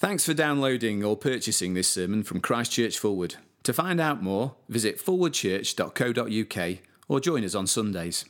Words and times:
Thanks 0.00 0.24
for 0.24 0.32
downloading 0.32 1.02
or 1.02 1.16
purchasing 1.16 1.74
this 1.74 1.88
sermon 1.88 2.22
from 2.22 2.40
Christchurch 2.40 3.00
Forward. 3.00 3.34
To 3.64 3.72
find 3.72 4.00
out 4.00 4.22
more, 4.22 4.54
visit 4.68 5.04
forwardchurch.co.uk 5.04 6.78
or 7.08 7.18
join 7.18 7.44
us 7.44 7.56
on 7.56 7.66
Sundays. 7.66 8.24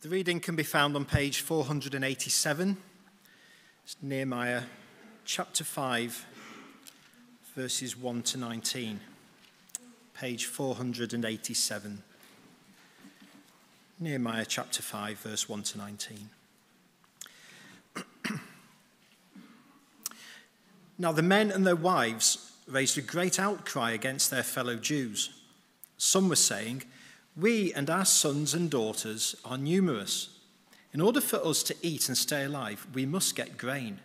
The 0.00 0.08
reading 0.08 0.40
can 0.40 0.56
be 0.56 0.64
found 0.64 0.96
on 0.96 1.04
page 1.04 1.42
487. 1.42 2.76
It's 3.84 3.96
Nehemiah 4.02 4.62
chapter 5.24 5.62
5, 5.62 6.26
verses 7.54 7.96
1 7.96 8.22
to 8.22 8.38
19. 8.38 8.98
Page 10.12 10.46
487. 10.46 12.02
Nehemiah 14.00 14.44
chapter 14.44 14.82
5, 14.82 15.18
verse 15.20 15.48
1 15.48 15.62
to 15.62 15.78
19. 15.78 16.30
Now 21.02 21.10
the 21.10 21.20
men 21.20 21.50
and 21.50 21.66
their 21.66 21.74
wives 21.74 22.52
raised 22.68 22.96
a 22.96 23.02
great 23.02 23.40
outcry 23.40 23.90
against 23.90 24.30
their 24.30 24.44
fellow 24.44 24.76
Jews. 24.76 25.30
Some 25.96 26.28
were 26.28 26.36
saying, 26.36 26.84
We 27.36 27.74
and 27.74 27.90
our 27.90 28.04
sons 28.04 28.54
and 28.54 28.70
daughters 28.70 29.34
are 29.44 29.58
numerous. 29.58 30.38
In 30.92 31.00
order 31.00 31.20
for 31.20 31.44
us 31.44 31.64
to 31.64 31.76
eat 31.82 32.06
and 32.06 32.16
stay 32.16 32.44
alive, 32.44 32.86
we 32.94 33.04
must 33.04 33.34
get 33.34 33.58
grain. 33.58 33.98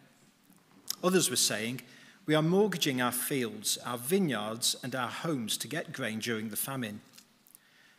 Others 1.03 1.29
were 1.29 1.35
saying, 1.35 1.81
We 2.25 2.33
are 2.33 2.41
mortgaging 2.41 2.99
our 2.99 3.11
fields, 3.11 3.77
our 3.85 3.99
vineyards, 3.99 4.75
and 4.81 4.95
our 4.95 5.09
homes 5.09 5.55
to 5.57 5.67
get 5.67 5.93
grain 5.93 6.17
during 6.17 6.49
the 6.49 6.55
famine. 6.55 7.02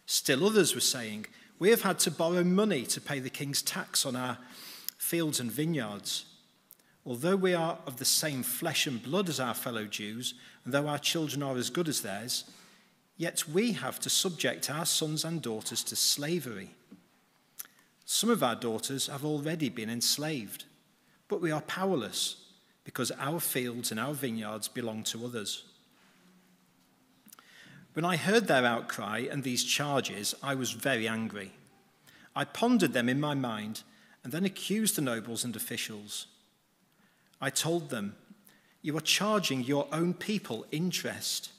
Still 0.06 0.45
others 0.45 0.75
were 0.75 0.80
saying, 0.80 1.27
We 1.61 1.70
have 1.70 1.83
had 1.83 2.01
to 2.01 2.11
borrow 2.11 2.42
money 2.42 2.84
to 2.87 3.01
pay 3.01 3.20
the 3.20 3.30
king's 3.30 3.62
tax 3.62 4.05
on 4.05 4.17
our 4.17 4.39
fields 4.97 5.39
and 5.39 5.53
vineyards. 5.53 6.25
Although 7.09 7.37
we 7.37 7.55
are 7.55 7.79
of 7.87 7.97
the 7.97 8.05
same 8.05 8.43
flesh 8.43 8.87
and 8.87 9.03
blood 9.03 9.30
as 9.30 9.41
our 9.41 9.55
fellow 9.55 9.87
Jews, 9.87 10.35
and 10.64 10.75
though 10.75 10.87
our 10.87 10.98
children 10.98 11.42
are 11.42 11.56
as 11.56 11.70
good 11.70 11.89
as 11.89 12.03
theirs, 12.03 12.45
yet 13.17 13.48
we 13.48 13.73
have 13.73 13.98
to 14.01 14.11
subject 14.11 14.69
our 14.69 14.84
sons 14.84 15.25
and 15.25 15.41
daughters 15.41 15.83
to 15.84 15.97
slavery. 15.97 16.75
Some 18.05 18.29
of 18.29 18.42
our 18.42 18.55
daughters 18.55 19.06
have 19.06 19.25
already 19.25 19.70
been 19.70 19.89
enslaved, 19.89 20.67
but 21.29 21.41
we 21.41 21.51
are 21.51 21.62
powerless 21.62 22.45
because 22.84 23.11
our 23.19 23.41
fields 23.41 23.91
and 23.91 23.98
our 23.98 24.12
vineyards 24.12 24.69
belong 24.69 25.03
to 25.05 25.25
others. 25.25 25.64
When 27.95 28.05
I 28.05 28.17
heard 28.17 28.48
their 28.48 28.67
outcry 28.67 29.27
and 29.31 29.42
these 29.42 29.64
charges, 29.64 30.34
I 30.42 30.55
was 30.55 30.73
very 30.73 31.09
angry. 31.09 31.53
I 32.36 32.45
pondered 32.45 32.92
them 32.92 33.09
in 33.09 33.19
my 33.19 33.33
mind 33.33 33.83
and 34.23 34.31
then 34.31 34.45
accused 34.45 34.97
the 34.97 35.03
nobles 35.03 35.42
and 35.42 35.56
officials. 35.56 36.27
I 37.41 37.50
told 37.50 37.91
them, 37.91 38.17
You 38.83 38.97
are 38.97 39.03
charging 39.03 39.62
your 39.62 39.86
own 39.92 40.14
people 40.14 40.67
interest. 40.70 41.50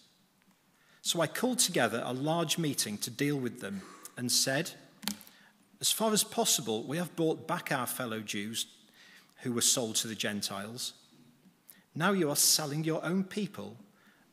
So 1.02 1.22
I 1.22 1.28
called 1.28 1.60
together 1.60 2.04
a 2.06 2.14
large 2.14 2.58
meeting 2.58 2.98
to 3.00 3.10
deal 3.10 3.38
with 3.38 3.62
them 3.62 3.82
and 4.18 4.32
said, 4.32 4.72
As 5.80 5.92
far 5.92 6.12
as 6.12 6.24
possible, 6.24 6.84
we 6.84 6.98
have 6.98 7.16
brought 7.16 7.48
back 7.48 7.72
our 7.72 7.88
fellow 7.88 8.20
Jews 8.20 8.66
who 9.42 9.54
were 9.54 9.62
sold 9.62 9.96
to 9.98 10.08
the 10.08 10.16
Gentiles. 10.16 10.94
Now 11.96 12.12
you 12.12 12.30
are 12.30 12.36
selling 12.36 12.84
your 12.84 13.04
own 13.04 13.24
people 13.24 13.78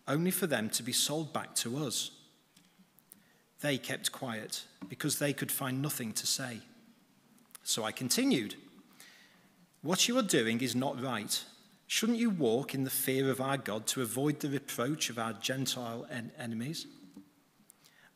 only 0.09 0.31
for 0.31 0.47
them 0.47 0.71
to 0.71 0.83
be 0.83 0.93
sold 0.93 1.33
back 1.33 1.55
to 1.57 1.79
us. 1.79 2.11
They 3.61 3.79
kept 3.79 4.13
quiet 4.13 4.65
because 4.89 5.19
they 5.19 5.33
could 5.33 5.51
find 5.51 5.81
nothing 5.81 6.13
to 6.13 6.27
say. 6.27 6.61
So 7.63 7.85
I 7.85 7.93
continued. 7.93 8.55
What 9.87 10.09
you 10.09 10.19
are 10.19 10.23
doing 10.23 10.63
is 10.63 10.75
not 10.75 11.01
right. 11.01 11.45
Shouldn't 11.87 12.19
you 12.19 12.29
walk 12.29 12.75
in 12.75 12.83
the 12.83 12.91
fear 12.91 13.31
of 13.31 13.41
our 13.41 13.57
God 13.57 13.87
to 13.87 14.03
avoid 14.03 14.41
the 14.41 14.49
reproach 14.49 15.11
of 15.11 15.17
our 15.17 15.33
Gentile 15.35 16.09
en- 16.11 16.33
enemies? 16.37 16.89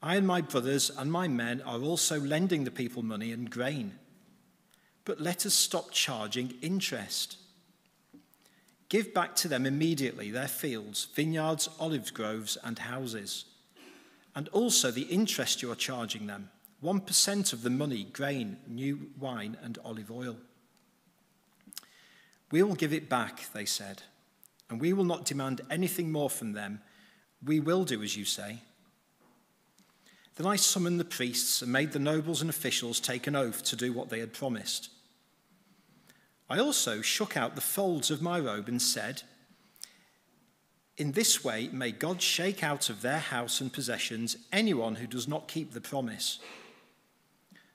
I 0.02 0.16
and 0.16 0.26
my 0.26 0.40
brothers 0.40 0.90
and 0.90 1.12
my 1.12 1.28
men 1.28 1.62
are 1.62 1.78
also 1.78 2.18
lending 2.18 2.64
the 2.64 2.72
people 2.72 3.04
money 3.04 3.30
and 3.30 3.48
grain. 3.48 3.92
But 5.04 5.20
let 5.20 5.46
us 5.46 5.54
stop 5.54 5.92
charging 5.92 6.54
interest. 6.60 7.36
Give 8.88 9.14
back 9.14 9.36
to 9.36 9.46
them 9.46 9.64
immediately 9.64 10.32
their 10.32 10.48
fields, 10.48 11.06
vineyards, 11.14 11.68
olive 11.78 12.12
groves, 12.12 12.58
and 12.64 12.80
houses. 12.80 13.44
And 14.34 14.48
also 14.48 14.90
the 14.90 15.02
interest 15.02 15.62
you 15.62 15.70
are 15.70 15.76
charging 15.76 16.26
them 16.26 16.50
1% 16.82 17.52
of 17.52 17.62
the 17.62 17.70
money, 17.70 18.08
grain, 18.12 18.56
new 18.66 19.12
wine, 19.20 19.56
and 19.62 19.78
olive 19.84 20.10
oil. 20.10 20.36
We 22.50 22.62
will 22.62 22.74
give 22.74 22.92
it 22.92 23.08
back, 23.08 23.52
they 23.52 23.64
said, 23.64 24.02
and 24.68 24.80
we 24.80 24.92
will 24.92 25.04
not 25.04 25.24
demand 25.24 25.60
anything 25.70 26.10
more 26.10 26.30
from 26.30 26.52
them. 26.52 26.80
We 27.44 27.60
will 27.60 27.84
do 27.84 28.02
as 28.02 28.16
you 28.16 28.24
say. 28.24 28.58
Then 30.36 30.46
I 30.46 30.56
summoned 30.56 30.98
the 30.98 31.04
priests 31.04 31.62
and 31.62 31.70
made 31.70 31.92
the 31.92 31.98
nobles 31.98 32.40
and 32.40 32.48
officials 32.48 32.98
take 32.98 33.26
an 33.26 33.36
oath 33.36 33.62
to 33.64 33.76
do 33.76 33.92
what 33.92 34.08
they 34.08 34.20
had 34.20 34.32
promised. 34.32 34.88
I 36.48 36.58
also 36.58 37.00
shook 37.02 37.36
out 37.36 37.54
the 37.54 37.60
folds 37.60 38.10
of 38.10 38.22
my 38.22 38.40
robe 38.40 38.68
and 38.68 38.82
said, 38.82 39.22
In 40.96 41.12
this 41.12 41.44
way 41.44 41.68
may 41.72 41.92
God 41.92 42.20
shake 42.20 42.64
out 42.64 42.90
of 42.90 43.02
their 43.02 43.18
house 43.18 43.60
and 43.60 43.72
possessions 43.72 44.36
anyone 44.52 44.96
who 44.96 45.06
does 45.06 45.28
not 45.28 45.46
keep 45.46 45.72
the 45.72 45.80
promise. 45.80 46.40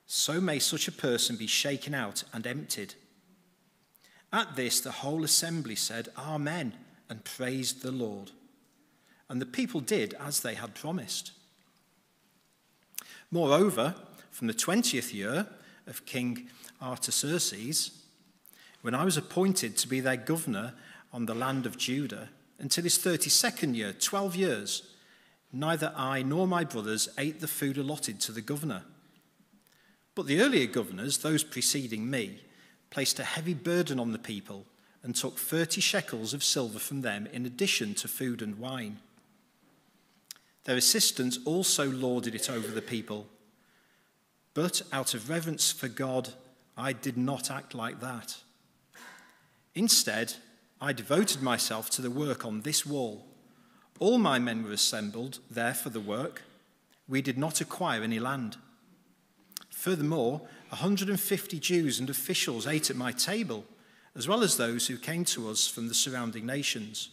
So 0.08 0.42
may 0.42 0.60
such 0.60 0.88
a 0.88 0.92
person 0.92 1.36
be 1.38 1.48
shaken 1.48 1.94
out 1.94 2.24
and 2.34 2.46
emptied. 2.46 2.96
At 4.36 4.58
this, 4.58 4.82
the 4.82 4.92
whole 4.92 5.24
assembly 5.24 5.76
said, 5.78 6.10
Amen, 6.18 6.74
and 7.10 7.24
praised 7.24 7.82
the 7.82 7.92
Lord. 7.92 8.32
And 9.30 9.42
the 9.42 9.46
people 9.46 9.80
did 9.80 10.14
as 10.16 10.42
they 10.42 10.56
had 10.56 10.76
promised. 10.76 11.32
Moreover, 13.32 13.96
from 14.32 14.48
the 14.48 14.54
20th 14.54 15.14
year 15.14 15.48
of 15.88 16.06
King 16.06 16.50
Artaxerxes, 16.82 18.04
when 18.82 18.94
I 18.94 19.06
was 19.06 19.16
appointed 19.16 19.78
to 19.78 19.88
be 19.88 20.02
their 20.02 20.18
governor 20.18 20.74
on 21.14 21.28
the 21.28 21.34
land 21.34 21.66
of 21.66 21.78
Judah, 21.78 22.28
until 22.60 22.84
his 22.84 22.98
32nd 22.98 23.74
year, 23.74 23.94
12 23.94 24.36
years, 24.36 24.96
neither 25.54 25.94
I 25.96 26.24
nor 26.24 26.46
my 26.46 26.66
brothers 26.66 27.08
ate 27.18 27.40
the 27.40 27.48
food 27.48 27.78
allotted 27.78 28.20
to 28.20 28.34
the 28.34 28.42
governor. 28.42 28.84
But 30.14 30.26
the 30.26 30.42
earlier 30.42 30.68
governors, 30.68 31.20
those 31.20 31.46
preceding 31.46 32.10
me, 32.10 32.42
placed 32.96 33.20
a 33.20 33.26
heavy 33.26 33.54
burden 33.54 34.00
on 34.00 34.14
the 34.14 34.18
people 34.18 34.64
and 35.04 35.14
took 35.14 35.38
30 35.38 35.82
shekels 35.82 36.34
of 36.34 36.42
silver 36.42 36.80
from 36.80 37.02
them 37.02 37.28
in 37.34 37.46
addition 37.46 37.94
to 37.94 38.08
food 38.08 38.42
and 38.42 38.58
wine. 38.58 39.00
Their 40.64 40.78
assistants 40.78 41.38
also 41.44 41.92
lorded 41.92 42.34
it 42.34 42.50
over 42.50 42.70
the 42.70 42.82
people. 42.82 43.28
But 44.54 44.82
out 44.94 45.14
of 45.14 45.30
reverence 45.30 45.74
for 45.74 45.90
God, 45.90 46.30
I 46.78 46.94
did 46.94 47.18
not 47.18 47.52
act 47.52 47.76
like 47.76 48.00
that. 48.00 48.38
Instead, 49.74 50.36
I 50.80 50.94
devoted 50.94 51.42
myself 51.42 51.90
to 51.90 52.02
the 52.02 52.10
work 52.10 52.46
on 52.46 52.62
this 52.62 52.86
wall. 52.86 53.26
All 54.00 54.18
my 54.20 54.40
men 54.40 54.64
were 54.64 54.72
assembled 54.72 55.40
there 55.52 55.74
for 55.74 55.90
the 55.90 56.00
work. 56.00 56.44
We 57.10 57.22
did 57.22 57.38
not 57.38 57.60
acquire 57.60 58.04
any 58.04 58.22
land. 58.22 58.56
Furthermore, 59.86 60.42
150 60.70 61.60
Jews 61.60 62.00
and 62.00 62.10
officials 62.10 62.66
ate 62.66 62.90
at 62.90 62.96
my 62.96 63.12
table, 63.12 63.66
as 64.16 64.28
well 64.28 64.42
as 64.42 64.58
those 64.58 64.88
who 64.88 64.98
came 64.98 65.24
to 65.26 65.48
us 65.48 65.68
from 65.68 65.88
the 65.88 65.94
surrounding 65.94 66.44
nations. 66.44 67.10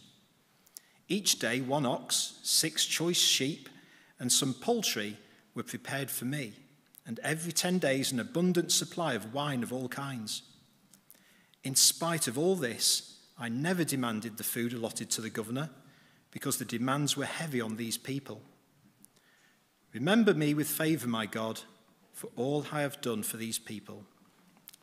Each 1.07 1.37
day, 1.37 1.61
one 1.61 1.85
ox, 1.85 2.39
six 2.41 2.83
choice 2.87 3.19
sheep, 3.19 3.69
and 4.19 4.31
some 4.31 4.55
poultry 4.55 5.19
were 5.53 5.61
prepared 5.61 6.09
for 6.09 6.25
me, 6.25 6.53
and 7.05 7.19
every 7.19 7.51
10 7.51 7.77
days, 7.77 8.11
an 8.11 8.19
abundant 8.19 8.71
supply 8.71 9.13
of 9.13 9.35
wine 9.35 9.61
of 9.61 9.71
all 9.71 9.87
kinds. 9.87 10.41
In 11.63 11.75
spite 11.75 12.27
of 12.27 12.39
all 12.39 12.55
this, 12.55 13.19
I 13.37 13.49
never 13.49 13.83
demanded 13.83 14.37
the 14.37 14.43
food 14.43 14.73
allotted 14.73 15.11
to 15.11 15.21
the 15.21 15.29
governor, 15.29 15.69
because 16.31 16.57
the 16.57 16.65
demands 16.65 17.15
were 17.15 17.25
heavy 17.25 17.61
on 17.61 17.77
these 17.77 17.99
people. 17.99 18.41
Remember 19.93 20.33
me 20.33 20.55
with 20.55 20.67
favor, 20.67 21.07
my 21.07 21.27
God 21.27 21.61
for 22.13 22.29
all 22.35 22.65
I 22.71 22.81
have 22.81 23.01
done 23.01 23.23
for 23.23 23.37
these 23.37 23.59
people. 23.59 24.05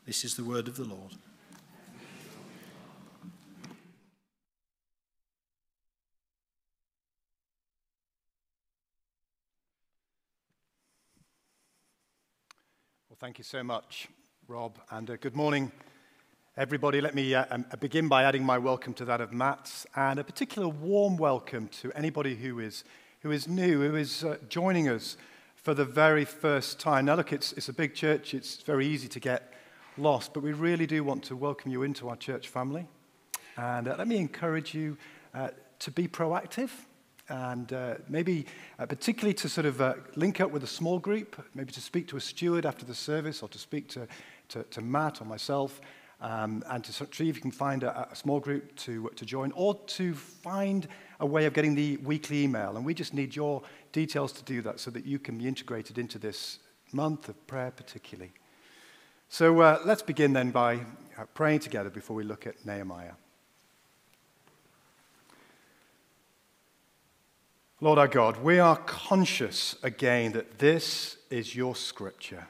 This 0.05 0.25
is 0.25 0.35
the 0.35 0.45
word 0.45 0.67
of 0.69 0.77
the 0.77 0.85
Lord. 0.85 1.13
Well, 13.09 13.17
thank 13.19 13.39
you 13.39 13.45
so 13.45 13.63
much, 13.63 14.09
Rob, 14.49 14.79
and 14.91 15.09
uh, 15.09 15.17
good 15.17 15.37
morning, 15.37 15.71
everybody. 16.57 17.01
Let 17.01 17.15
me 17.15 17.35
uh, 17.35 17.45
um, 17.51 17.65
begin 17.79 18.09
by 18.09 18.25
adding 18.25 18.43
my 18.43 18.59
welcome 18.59 18.93
to 18.95 19.05
that 19.05 19.21
of 19.21 19.33
Matt's, 19.33 19.87
and 19.95 20.19
a 20.19 20.25
particular 20.25 20.69
warm 20.69 21.17
welcome 21.17 21.69
to 21.81 21.93
anybody 21.93 22.35
who 22.35 22.59
is, 22.59 22.83
who 23.21 23.31
is 23.31 23.47
new, 23.47 23.89
who 23.89 23.95
is 23.95 24.25
uh, 24.25 24.39
joining 24.49 24.89
us 24.89 25.17
for 25.63 25.75
the 25.75 25.85
very 25.85 26.25
first 26.25 26.81
time. 26.81 27.05
Now, 27.05 27.17
look, 27.17 27.33
it's, 27.33 27.53
it's 27.53 27.69
a 27.69 27.73
big 27.73 27.95
church, 27.95 28.33
it's 28.33 28.63
very 28.63 28.87
easy 28.87 29.09
to 29.09 29.21
get 29.21 29.53
lost, 29.99 30.33
but 30.33 30.43
we 30.43 30.53
really 30.53 30.87
do 30.87 31.05
want 31.05 31.23
to 31.25 31.37
welcome 31.37 31.71
you 31.71 31.83
into 31.83 32.09
our 32.09 32.17
church 32.17 32.49
family. 32.49 32.89
And 33.57 33.87
uh, 33.87 33.95
let 33.99 34.09
me 34.09 34.17
encourage 34.17 34.75
you 34.75 34.97
uh, 35.35 35.49
to 35.81 35.91
be 35.91 36.09
proactive 36.09 36.71
and 37.29 37.73
uh, 37.73 37.95
maybe 38.09 38.47
uh, 38.79 38.87
particularly 38.87 39.35
to 39.35 39.49
sort 39.49 39.67
of 39.67 39.81
uh, 39.81 39.95
link 40.17 40.41
up 40.41 40.51
with 40.51 40.65
a 40.65 40.67
small 40.67 40.99
group, 40.99 41.45
maybe 41.55 41.73
to 41.73 41.81
speak 41.81 42.09
to 42.09 42.17
a 42.17 42.21
steward 42.21 42.65
after 42.65 42.87
the 42.87 42.95
service 42.95 43.43
or 43.43 43.49
to 43.51 43.59
speak 43.59 43.87
to, 43.89 44.09
to, 44.49 44.63
to 44.65 44.81
Matt 44.81 45.21
or 45.21 45.27
myself 45.27 45.81
um, 46.21 46.63
and 46.69 46.85
to 46.85 46.93
see 46.93 47.29
if 47.29 47.37
you 47.37 47.43
can 47.43 47.51
find 47.51 47.83
a, 47.83 48.09
a 48.11 48.17
small 48.17 48.41
group 48.41 48.77
to, 48.77 49.11
to 49.17 49.25
join 49.25 49.53
or 49.53 49.75
to 49.87 50.15
find 50.15 50.87
a 51.19 51.27
way 51.27 51.47
of 51.47 51.53
getting 51.53 51.75
the 51.75 51.97
weekly 51.99 52.45
email. 52.45 52.77
And 52.77 52.85
we 52.85 52.95
just 52.95 53.15
need 53.15 53.35
your 53.35 53.63
details 53.93 54.33
to 54.33 54.43
do 54.45 54.63
that 54.63 54.81
so 54.81 54.91
that 54.91 55.07
you 55.07 55.19
can 55.19 55.39
be 55.39 55.49
integrated 55.49 55.99
into 55.99 56.19
this 56.19 56.59
month 56.93 57.29
of 57.29 57.47
prayer, 57.47 57.71
particularly. 57.71 58.33
So 59.29 59.61
uh, 59.61 59.81
let's 59.85 60.03
begin 60.03 60.33
then 60.33 60.51
by 60.51 60.81
uh, 61.17 61.25
praying 61.35 61.61
together 61.61 61.91
before 61.91 62.17
we 62.17 62.25
look 62.25 62.47
at 62.47 62.67
Nehemiah. 62.67 63.13
Lord 67.83 67.99
our 67.99 68.09
God, 68.09 68.43
we 68.43 68.59
are 68.59 68.77
conscious 68.77 69.75
again 69.83 70.33
that 70.33 70.59
this 70.59 71.17
is 71.31 71.57
your 71.57 71.75
scripture. 71.75 72.49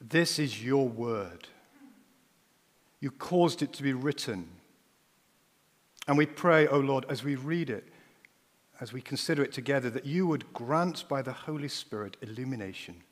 This 0.00 0.40
is 0.40 0.64
your 0.64 0.88
word. 0.88 1.46
You 3.00 3.10
caused 3.10 3.62
it 3.62 3.72
to 3.74 3.82
be 3.82 3.92
written. 3.92 4.48
And 6.08 6.16
we 6.16 6.26
pray, 6.26 6.66
O 6.66 6.78
Lord, 6.78 7.04
as 7.08 7.24
we 7.24 7.34
read 7.34 7.70
it, 7.70 7.88
as 8.80 8.92
we 8.92 9.00
consider 9.00 9.42
it 9.42 9.52
together, 9.52 9.90
that 9.90 10.06
you 10.06 10.26
would 10.26 10.52
grant 10.52 11.08
by 11.08 11.22
the 11.22 11.32
Holy 11.32 11.68
Spirit 11.68 12.16
illumination, 12.20 13.02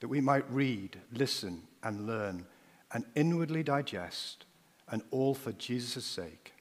that 0.00 0.08
we 0.08 0.20
might 0.20 0.50
read, 0.50 0.98
listen, 1.12 1.62
and 1.82 2.06
learn, 2.06 2.46
and 2.92 3.04
inwardly 3.14 3.62
digest, 3.62 4.46
and 4.90 5.02
all 5.10 5.34
for 5.34 5.52
Jesus' 5.52 6.04
sake. 6.04 6.54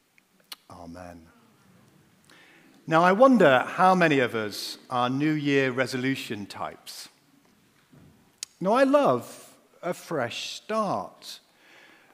Amen. 0.70 1.28
Now, 2.88 3.04
I 3.04 3.14
wonder 3.14 3.60
how 3.68 3.96
many 3.96 4.20
of 4.20 4.36
us 4.36 4.78
are 4.90 5.10
New 5.10 5.32
Year 5.32 5.72
resolution 5.72 6.46
types. 6.46 7.10
Now, 8.60 8.74
I 8.74 8.84
love 8.84 9.56
a 9.82 9.94
fresh 9.94 10.52
start. 10.52 11.40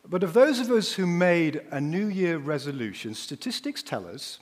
But 0.07 0.24
of 0.24 0.33
those 0.33 0.59
of 0.59 0.71
us 0.71 0.94
who 0.94 1.06
made 1.06 1.62
a 1.71 1.80
New 1.80 2.07
Year 2.07 2.38
resolution, 2.38 3.13
statistics 3.13 3.83
tell 3.83 4.07
us 4.07 4.39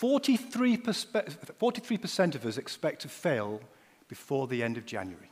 43%, 0.00 0.78
43% 1.58 2.34
of 2.34 2.46
us 2.46 2.56
expect 2.56 3.02
to 3.02 3.08
fail 3.08 3.60
before 4.08 4.46
the 4.46 4.62
end 4.62 4.76
of 4.76 4.86
January. 4.86 5.30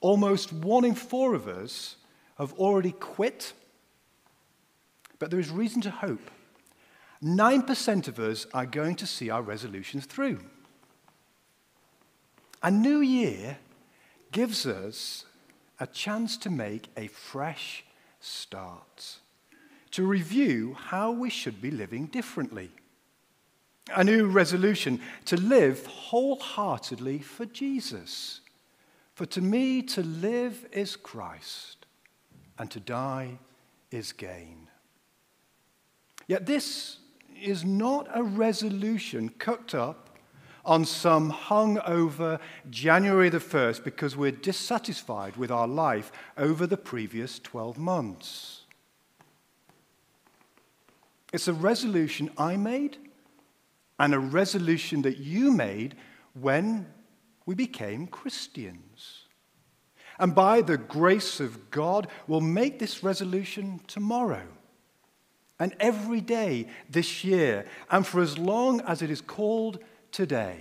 Almost 0.00 0.52
one 0.52 0.84
in 0.84 0.94
four 0.94 1.34
of 1.34 1.48
us 1.48 1.96
have 2.38 2.52
already 2.54 2.92
quit, 2.92 3.52
but 5.18 5.30
there 5.30 5.40
is 5.40 5.50
reason 5.50 5.80
to 5.82 5.90
hope 5.90 6.30
9% 7.22 8.08
of 8.08 8.18
us 8.18 8.46
are 8.52 8.66
going 8.66 8.94
to 8.96 9.06
see 9.06 9.30
our 9.30 9.42
resolutions 9.42 10.04
through. 10.04 10.38
A 12.62 12.70
new 12.70 13.00
year 13.00 13.58
gives 14.32 14.66
us 14.66 15.24
a 15.78 15.86
chance 15.86 16.36
to 16.38 16.50
make 16.50 16.88
a 16.96 17.06
fresh 17.08 17.84
start, 18.20 19.16
to 19.90 20.06
review 20.06 20.74
how 20.74 21.10
we 21.10 21.30
should 21.30 21.60
be 21.60 21.70
living 21.70 22.06
differently. 22.06 22.70
A 23.94 24.02
new 24.02 24.26
resolution 24.26 25.00
to 25.26 25.36
live 25.36 25.86
wholeheartedly 25.86 27.20
for 27.20 27.46
Jesus. 27.46 28.40
For 29.14 29.26
to 29.26 29.40
me, 29.40 29.82
to 29.82 30.02
live 30.02 30.66
is 30.72 30.96
Christ, 30.96 31.86
and 32.58 32.70
to 32.70 32.80
die 32.80 33.38
is 33.90 34.12
gain. 34.12 34.68
Yet 36.26 36.46
this 36.46 36.98
is 37.40 37.64
not 37.64 38.08
a 38.12 38.22
resolution 38.22 39.28
cooked 39.38 39.74
up 39.74 40.05
on 40.66 40.84
some 40.84 41.30
hung-over 41.30 42.38
January 42.68 43.28
the 43.28 43.38
1st 43.38 43.84
because 43.84 44.16
we're 44.16 44.32
dissatisfied 44.32 45.36
with 45.36 45.50
our 45.50 45.68
life 45.68 46.12
over 46.36 46.66
the 46.66 46.76
previous 46.76 47.38
12 47.38 47.78
months. 47.78 48.62
It's 51.32 51.48
a 51.48 51.54
resolution 51.54 52.30
I 52.36 52.56
made 52.56 52.98
and 53.98 54.12
a 54.12 54.18
resolution 54.18 55.02
that 55.02 55.18
you 55.18 55.52
made 55.52 55.94
when 56.34 56.86
we 57.46 57.54
became 57.54 58.06
Christians. 58.06 59.22
And 60.18 60.34
by 60.34 60.62
the 60.62 60.78
grace 60.78 61.40
of 61.40 61.70
God, 61.70 62.08
we'll 62.26 62.40
make 62.40 62.78
this 62.78 63.02
resolution 63.02 63.80
tomorrow 63.86 64.46
and 65.58 65.74
every 65.80 66.20
day 66.20 66.68
this 66.90 67.24
year, 67.24 67.66
and 67.90 68.06
for 68.06 68.20
as 68.20 68.36
long 68.36 68.80
as 68.82 69.00
it 69.00 69.10
is 69.10 69.20
called 69.20 69.78
today. 70.16 70.56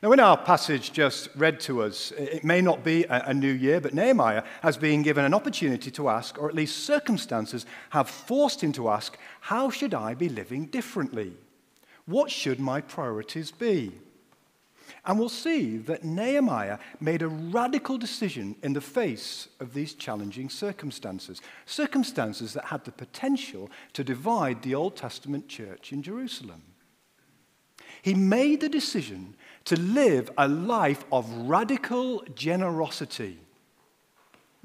Now, 0.00 0.12
in 0.12 0.20
our 0.20 0.36
passage 0.36 0.92
just 0.92 1.28
read 1.34 1.58
to 1.60 1.82
us, 1.82 2.12
it 2.12 2.44
may 2.44 2.60
not 2.60 2.84
be 2.84 3.04
a, 3.10 3.34
new 3.34 3.52
year, 3.52 3.80
but 3.80 3.94
Nehemiah 3.94 4.44
has 4.62 4.76
been 4.76 5.02
given 5.02 5.24
an 5.24 5.34
opportunity 5.34 5.90
to 5.90 6.08
ask, 6.08 6.38
or 6.38 6.48
at 6.48 6.54
least 6.54 6.84
circumstances 6.84 7.66
have 7.90 8.08
forced 8.08 8.62
him 8.62 8.70
to 8.74 8.88
ask, 8.88 9.18
How 9.40 9.70
should 9.70 9.92
I 9.92 10.14
be 10.14 10.28
living 10.28 10.66
differently? 10.66 11.32
What 12.04 12.30
should 12.30 12.60
my 12.60 12.80
priorities 12.80 13.50
be? 13.50 13.90
And 15.04 15.18
we'll 15.18 15.28
see 15.28 15.78
that 15.78 16.04
Nehemiah 16.04 16.78
made 17.00 17.22
a 17.22 17.28
radical 17.28 17.98
decision 17.98 18.54
in 18.62 18.72
the 18.72 18.80
face 18.80 19.48
of 19.58 19.74
these 19.74 19.94
challenging 19.94 20.48
circumstances, 20.48 21.40
circumstances 21.64 22.52
that 22.52 22.66
had 22.66 22.84
the 22.84 22.92
potential 22.92 23.68
to 23.94 24.04
divide 24.04 24.62
the 24.62 24.76
Old 24.76 24.94
Testament 24.94 25.48
church 25.48 25.90
in 25.92 26.04
Jerusalem. 26.04 26.62
He 28.06 28.14
made 28.14 28.60
the 28.60 28.68
decision 28.68 29.34
to 29.64 29.78
live 29.78 30.30
a 30.38 30.46
life 30.48 31.04
of 31.10 31.30
radical 31.48 32.22
generosity 32.34 33.40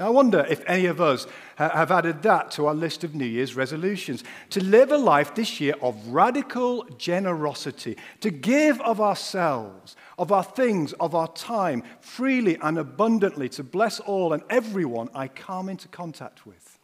now, 0.01 0.07
I 0.07 0.09
wonder 0.09 0.43
if 0.49 0.63
any 0.65 0.87
of 0.87 0.99
us 0.99 1.27
have 1.57 1.91
added 1.91 2.23
that 2.23 2.49
to 2.53 2.65
our 2.65 2.73
list 2.73 3.03
of 3.03 3.13
New 3.13 3.23
Year's 3.23 3.55
resolutions 3.55 4.23
to 4.49 4.63
live 4.63 4.91
a 4.91 4.97
life 4.97 5.35
this 5.35 5.61
year 5.61 5.75
of 5.79 6.07
radical 6.07 6.85
generosity, 6.97 7.97
to 8.21 8.31
give 8.31 8.81
of 8.81 8.99
ourselves, 8.99 9.95
of 10.17 10.31
our 10.31 10.43
things, 10.43 10.93
of 10.93 11.13
our 11.13 11.27
time, 11.33 11.83
freely 11.99 12.57
and 12.63 12.79
abundantly, 12.79 13.47
to 13.49 13.63
bless 13.63 13.99
all 13.99 14.33
and 14.33 14.41
everyone 14.49 15.09
I 15.13 15.27
come 15.27 15.69
into 15.69 15.87
contact 15.87 16.47
with. 16.47 16.79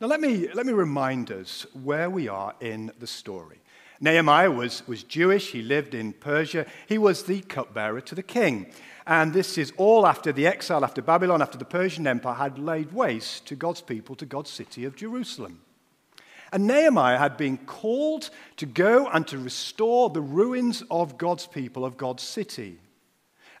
Now, 0.00 0.06
let 0.06 0.22
me, 0.22 0.48
let 0.54 0.64
me 0.64 0.72
remind 0.72 1.30
us 1.30 1.66
where 1.84 2.08
we 2.08 2.28
are 2.28 2.54
in 2.60 2.92
the 2.98 3.06
story. 3.06 3.60
Nehemiah 4.00 4.50
was, 4.50 4.86
was 4.86 5.02
Jewish, 5.02 5.50
he 5.50 5.62
lived 5.62 5.94
in 5.94 6.12
Persia, 6.12 6.66
he 6.86 6.98
was 6.98 7.24
the 7.24 7.40
cupbearer 7.40 8.00
to 8.02 8.14
the 8.14 8.22
king. 8.22 8.66
And 9.06 9.32
this 9.32 9.56
is 9.56 9.72
all 9.76 10.06
after 10.06 10.32
the 10.32 10.46
exile, 10.46 10.84
after 10.84 11.00
Babylon, 11.02 11.42
after 11.42 11.58
the 11.58 11.64
Persian 11.64 12.06
Empire 12.06 12.34
had 12.34 12.58
laid 12.58 12.92
waste 12.92 13.46
to 13.46 13.56
God's 13.56 13.80
people, 13.80 14.14
to 14.16 14.26
God's 14.26 14.50
city 14.50 14.84
of 14.84 14.96
Jerusalem. 14.96 15.62
And 16.52 16.66
Nehemiah 16.66 17.18
had 17.18 17.36
been 17.36 17.58
called 17.58 18.30
to 18.56 18.66
go 18.66 19.08
and 19.08 19.26
to 19.28 19.38
restore 19.38 20.10
the 20.10 20.20
ruins 20.20 20.82
of 20.90 21.18
God's 21.18 21.46
people, 21.46 21.84
of 21.84 21.96
God's 21.96 22.22
city. 22.22 22.78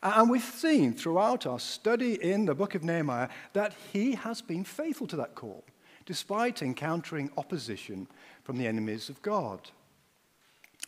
And 0.02 0.30
we've 0.30 0.42
seen 0.42 0.94
throughout 0.94 1.46
our 1.46 1.58
study 1.58 2.22
in 2.22 2.44
the 2.44 2.54
book 2.54 2.74
of 2.74 2.84
Nehemiah 2.84 3.28
that 3.52 3.74
he 3.92 4.12
has 4.14 4.40
been 4.40 4.64
faithful 4.64 5.06
to 5.08 5.16
that 5.16 5.34
call, 5.34 5.64
despite 6.06 6.62
encountering 6.62 7.30
opposition 7.36 8.06
from 8.44 8.58
the 8.58 8.66
enemies 8.66 9.08
of 9.08 9.20
God. 9.22 9.70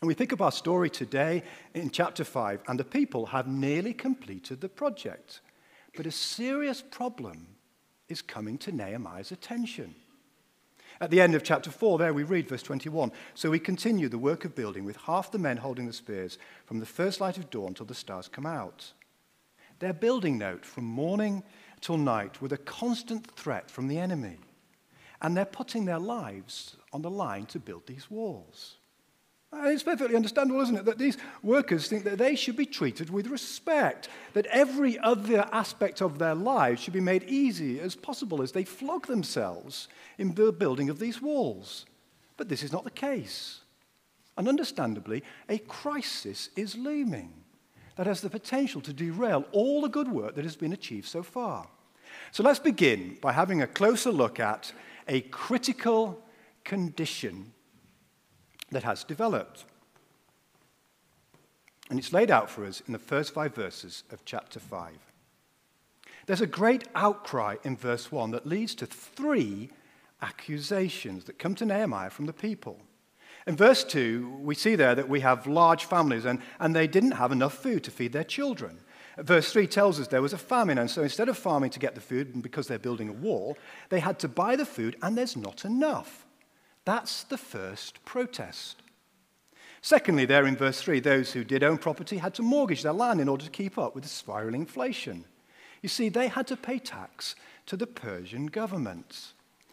And 0.01 0.09
we 0.09 0.15
pick 0.15 0.33
up 0.33 0.41
our 0.41 0.53
story 0.53 0.89
today 0.89 1.43
in 1.75 1.91
chapter 1.91 2.25
5, 2.25 2.63
and 2.69 2.81
the 2.81 2.85
people 2.85 3.27
have 3.27 3.47
nearly 3.47 3.93
completed 3.93 4.61
the 4.61 4.69
project. 4.69 5.41
But 5.95 6.07
a 6.07 6.11
serious 6.11 6.81
problem 6.81 7.47
is 8.09 8.23
coming 8.23 8.57
to 8.59 8.73
Nehemiah's 8.73 9.31
attention. 9.31 9.95
At 11.03 11.11
the 11.11 11.21
end 11.21 11.35
of 11.35 11.43
chapter 11.43 11.71
4, 11.71 11.99
there 11.99 12.15
we 12.15 12.23
read 12.23 12.49
verse 12.49 12.63
21 12.63 13.13
So 13.35 13.51
we 13.51 13.59
continue 13.59 14.09
the 14.09 14.19
work 14.19 14.45
of 14.45 14.55
building 14.55 14.85
with 14.85 14.97
half 14.97 15.31
the 15.31 15.39
men 15.39 15.59
holding 15.59 15.87
the 15.87 15.93
spears 15.93 16.39
from 16.65 16.81
the 16.81 16.87
first 16.87 17.21
light 17.21 17.37
of 17.37 17.51
dawn 17.51 17.75
till 17.75 17.87
the 17.87 17.95
stars 17.95 18.29
come 18.29 18.47
out. 18.47 18.93
Their 19.81 19.95
building 19.95 20.39
note 20.39 20.65
from 20.65 20.85
morning 20.85 21.43
till 21.81 21.99
night 21.99 22.41
with 22.41 22.53
a 22.53 22.59
constant 22.59 23.31
threat 23.31 23.71
from 23.71 23.89
the 23.89 23.99
enemy. 23.99 24.39
And 25.23 25.37
they're 25.37 25.45
putting 25.45 25.85
their 25.85 25.99
lives 25.99 26.77
on 26.93 27.03
the 27.03 27.11
line 27.11 27.45
to 27.47 27.59
build 27.59 27.87
these 27.87 28.11
walls. 28.11 28.77
And 29.53 29.73
it's 29.73 29.83
perfectly 29.83 30.15
understandable, 30.15 30.61
isn't 30.61 30.77
it, 30.77 30.85
that 30.85 30.99
these 30.99 31.19
workers 31.43 31.89
think 31.89 32.05
that 32.05 32.19
they 32.19 32.37
should 32.37 32.57
be 32.57 32.67
treated 32.67 33.11
with 33.11 33.27
respect, 33.27 34.09
that 34.33 34.47
every 34.47 34.97
other 35.01 35.49
aspect 35.53 36.01
of 36.01 36.19
their 36.19 36.37
lives 36.37 36.81
should 36.81 36.95
be 36.95 37.01
made 37.01 37.25
easy 37.25 37.81
as 37.81 37.97
possible 37.97 38.43
as 38.43 38.53
they 38.53 38.65
flog 38.65 39.07
themselves 39.07 39.89
in 40.19 40.35
the 40.35 40.53
building 40.53 40.89
of 40.89 41.01
these 41.01 41.21
walls. 41.21 41.85
But 42.37 42.49
this 42.49 42.63
is 42.63 42.73
not 42.73 42.85
the 42.85 42.91
case. 42.91 43.61
And 44.39 44.49
understandably, 44.49 45.25
a 45.49 45.59
crisis 45.59 46.51
is 46.57 46.77
looming. 46.77 47.33
that 48.01 48.07
has 48.07 48.23
the 48.23 48.31
potential 48.31 48.81
to 48.81 48.95
derail 48.95 49.45
all 49.53 49.83
the 49.83 49.89
good 49.89 50.09
work 50.09 50.35
that 50.35 50.45
has 50.45 50.57
been 50.57 50.73
achieved 50.73 51.07
so 51.07 51.23
far. 51.23 51.67
So 52.33 52.43
let's 52.43 52.59
begin 52.59 53.19
by 53.21 53.33
having 53.33 53.61
a 53.61 53.67
closer 53.67 54.11
look 54.11 54.41
at 54.41 54.73
a 55.07 55.21
critical 55.21 56.25
condition 56.65 57.53
that 58.71 58.85
has 58.85 59.05
developed. 59.05 59.65
And 61.89 61.99
it's 61.99 62.13
laid 62.13 62.31
out 62.31 62.49
for 62.49 62.65
us 62.65 62.83
in 62.87 62.93
the 62.93 62.99
first 62.99 63.35
five 63.35 63.55
verses 63.55 64.05
of 64.11 64.25
chapter 64.25 64.61
5. 64.61 64.93
There's 66.27 66.41
a 66.41 66.47
great 66.47 66.87
outcry 66.95 67.57
in 67.65 67.77
verse 67.77 68.13
1 68.13 68.31
that 68.31 68.47
leads 68.47 68.75
to 68.77 68.87
three 68.87 69.71
accusations 70.23 71.25
that 71.25 71.39
come 71.39 71.55
to 71.57 71.67
Nehemiah 71.67 72.11
from 72.11 72.27
the 72.27 72.33
people. 72.33 72.79
In 73.47 73.57
verse 73.57 73.83
2, 73.83 74.39
we 74.43 74.55
see 74.55 74.77
there 74.77 74.95
that 74.95 75.09
we 75.09 75.21
have 75.21 75.47
large 75.47 75.87
families 75.87 76.27
and, 76.27 76.41
and 76.61 76.77
they 76.77 76.87
didn't 76.87 77.13
have 77.13 77.33
enough 77.33 77.55
food 77.55 77.83
to 77.85 77.91
feed 77.91 78.13
their 78.13 78.23
children. 78.23 78.79
Verse 79.19 79.53
3 79.53 79.67
tells 79.67 79.99
us 79.99 80.07
there 80.07 80.23
was 80.23 80.33
a 80.33 80.39
famine, 80.39 80.79
and 80.79 80.91
so 80.91 81.03
instead 81.03 81.29
of 81.29 81.37
farming 81.37 81.71
to 81.71 81.81
get 81.81 81.95
the 81.95 82.01
food, 82.01 82.43
because 82.43 82.69
they're 82.69 82.79
building 82.79 83.09
a 83.09 83.13
wall, 83.13 83.57
they 83.89 84.01
had 84.01 84.19
to 84.21 84.29
buy 84.29 84.57
the 84.57 84.65
food, 84.65 84.97
and 85.03 85.19
there's 85.19 85.37
not 85.37 85.65
enough. 85.65 86.27
That's 86.85 87.25
the 87.25 87.39
first 87.39 88.05
protest. 88.05 88.83
Secondly, 89.83 90.27
there 90.27 90.47
in 90.47 90.57
verse 90.57 90.81
3, 90.83 91.01
those 91.01 91.33
who 91.33 91.45
did 91.45 91.63
own 91.63 91.79
property 91.79 92.19
had 92.19 92.35
to 92.35 92.43
mortgage 92.43 92.83
their 92.83 92.93
land 92.93 93.21
in 93.21 93.29
order 93.29 93.45
to 93.45 93.51
keep 93.51 93.79
up 93.79 93.95
with 93.95 94.05
the 94.05 94.11
spiraling 94.11 94.63
inflation. 94.63 95.25
You 95.83 95.89
see, 95.89 96.09
they 96.09 96.29
had 96.29 96.47
to 96.49 96.57
pay 96.57 96.79
tax 96.79 97.35
to 97.67 97.77
the 97.77 97.87
Persian 97.87 98.47
government. 98.47 99.33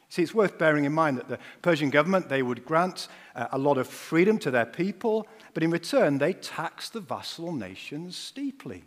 See, 0.10 0.24
it's 0.24 0.34
worth 0.34 0.58
bearing 0.58 0.86
in 0.86 0.94
mind 0.94 1.18
that 1.18 1.28
the 1.28 1.40
Persian 1.62 1.90
government, 1.90 2.30
they 2.30 2.42
would 2.42 2.64
grant 2.64 3.10
uh, 3.36 3.48
a 3.52 3.58
lot 3.58 3.78
of 3.78 3.88
freedom 3.88 4.38
to 4.40 4.52
their 4.52 4.66
people, 4.66 5.28
but 5.54 5.64
in 5.64 5.72
return, 5.72 6.18
they 6.18 6.32
taxed 6.32 6.94
the 6.94 7.02
vassal 7.02 7.52
nations 7.52 8.16
steeply. 8.16 8.86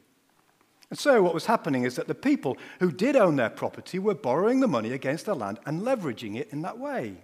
And 0.89 0.99
so, 0.99 1.23
what 1.23 1.35
was 1.35 1.47
happening 1.47 1.85
is 1.85 1.97
that 1.97 2.09
the 2.09 2.15
people 2.15 2.57
who 2.81 2.91
did 2.91 3.15
own 3.15 3.37
their 3.37 3.51
property 3.51 3.99
were 3.99 4.15
borrowing 4.15 4.61
the 4.61 4.67
money 4.67 4.93
against 4.93 5.27
their 5.27 5.35
land 5.35 5.61
and 5.67 5.83
leveraging 5.83 6.37
it 6.37 6.49
in 6.51 6.63
that 6.63 6.79
way. 6.79 7.19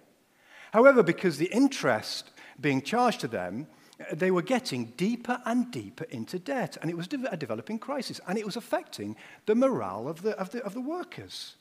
However, 0.76 1.02
because 1.02 1.38
the 1.38 1.50
interest 1.54 2.32
being 2.60 2.82
charged 2.82 3.20
to 3.20 3.28
them, 3.28 3.66
uh, 3.98 4.14
they 4.14 4.30
were 4.30 4.42
getting 4.42 4.92
deeper 4.98 5.40
and 5.46 5.70
deeper 5.70 6.04
into 6.10 6.38
debt, 6.38 6.76
and 6.82 6.90
it 6.90 6.96
was 6.98 7.08
a 7.30 7.36
developing 7.38 7.78
crisis, 7.78 8.20
and 8.28 8.36
it 8.36 8.44
was 8.44 8.56
affecting 8.56 9.16
the 9.46 9.54
morale 9.54 10.06
of 10.06 10.20
the, 10.20 10.38
of 10.38 10.50
the, 10.50 10.62
of 10.66 10.74
the 10.74 10.82
workers. 10.82 11.54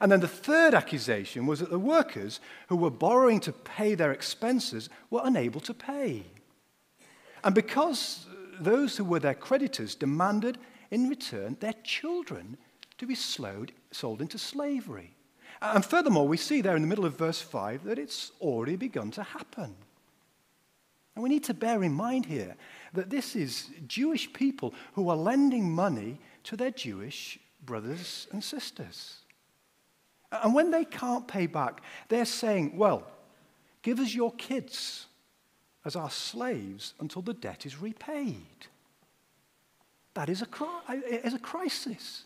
And 0.00 0.10
then 0.10 0.20
the 0.20 0.28
third 0.28 0.72
accusation 0.72 1.44
was 1.44 1.60
that 1.60 1.68
the 1.68 1.78
workers 1.78 2.40
who 2.68 2.76
were 2.76 2.90
borrowing 2.90 3.38
to 3.40 3.52
pay 3.52 3.94
their 3.94 4.12
expenses 4.12 4.88
were 5.10 5.20
unable 5.22 5.60
to 5.60 5.74
pay. 5.74 6.24
And 7.44 7.54
because 7.54 8.24
uh, 8.26 8.62
those 8.62 8.96
who 8.96 9.04
were 9.04 9.20
their 9.20 9.34
creditors 9.34 9.94
demanded 9.94 10.56
in 10.90 11.10
return 11.10 11.58
their 11.60 11.74
children 11.84 12.56
to 12.96 13.06
be 13.06 13.14
slowed, 13.14 13.72
sold 13.90 14.22
into 14.22 14.38
slavery. 14.38 15.14
And 15.62 15.84
furthermore, 15.84 16.26
we 16.26 16.36
see 16.36 16.62
there 16.62 16.76
in 16.76 16.82
the 16.82 16.88
middle 16.88 17.04
of 17.04 17.18
verse 17.18 17.40
5 17.40 17.84
that 17.84 17.98
it's 17.98 18.32
already 18.40 18.76
begun 18.76 19.10
to 19.12 19.22
happen. 19.22 19.74
And 21.14 21.22
we 21.22 21.28
need 21.28 21.44
to 21.44 21.54
bear 21.54 21.82
in 21.82 21.92
mind 21.92 22.26
here 22.26 22.56
that 22.94 23.10
this 23.10 23.36
is 23.36 23.68
Jewish 23.86 24.32
people 24.32 24.72
who 24.94 25.08
are 25.10 25.16
lending 25.16 25.70
money 25.70 26.18
to 26.44 26.56
their 26.56 26.70
Jewish 26.70 27.38
brothers 27.64 28.26
and 28.32 28.42
sisters. 28.42 29.16
And 30.32 30.54
when 30.54 30.70
they 30.70 30.84
can't 30.84 31.26
pay 31.26 31.46
back, 31.46 31.82
they're 32.08 32.24
saying, 32.24 32.76
well, 32.76 33.06
give 33.82 33.98
us 33.98 34.14
your 34.14 34.32
kids 34.32 35.06
as 35.84 35.96
our 35.96 36.10
slaves 36.10 36.94
until 37.00 37.22
the 37.22 37.34
debt 37.34 37.66
is 37.66 37.80
repaid. 37.80 38.36
That 40.14 40.28
is 40.28 40.42
a, 40.42 40.92
is 41.26 41.34
a 41.34 41.38
crisis. 41.38 42.24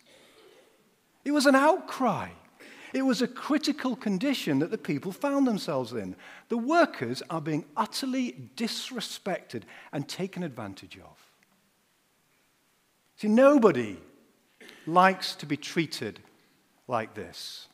It 1.24 1.32
was 1.32 1.46
an 1.46 1.54
outcry. 1.54 2.28
It 2.94 3.04
was 3.04 3.20
a 3.20 3.26
critical 3.28 3.96
condition 3.96 4.60
that 4.60 4.70
the 4.70 4.78
people 4.78 5.10
found 5.10 5.48
themselves 5.48 5.92
in. 5.92 6.14
The 6.48 6.56
workers 6.56 7.24
are 7.28 7.40
being 7.40 7.64
utterly 7.76 8.48
disrespected 8.56 9.64
and 9.92 10.08
taken 10.08 10.44
advantage 10.44 10.96
of. 10.98 11.18
See, 13.16 13.26
nobody 13.26 13.98
likes 14.86 15.34
to 15.36 15.46
be 15.46 15.56
treated 15.56 16.20
like 16.86 17.14
this. 17.14 17.66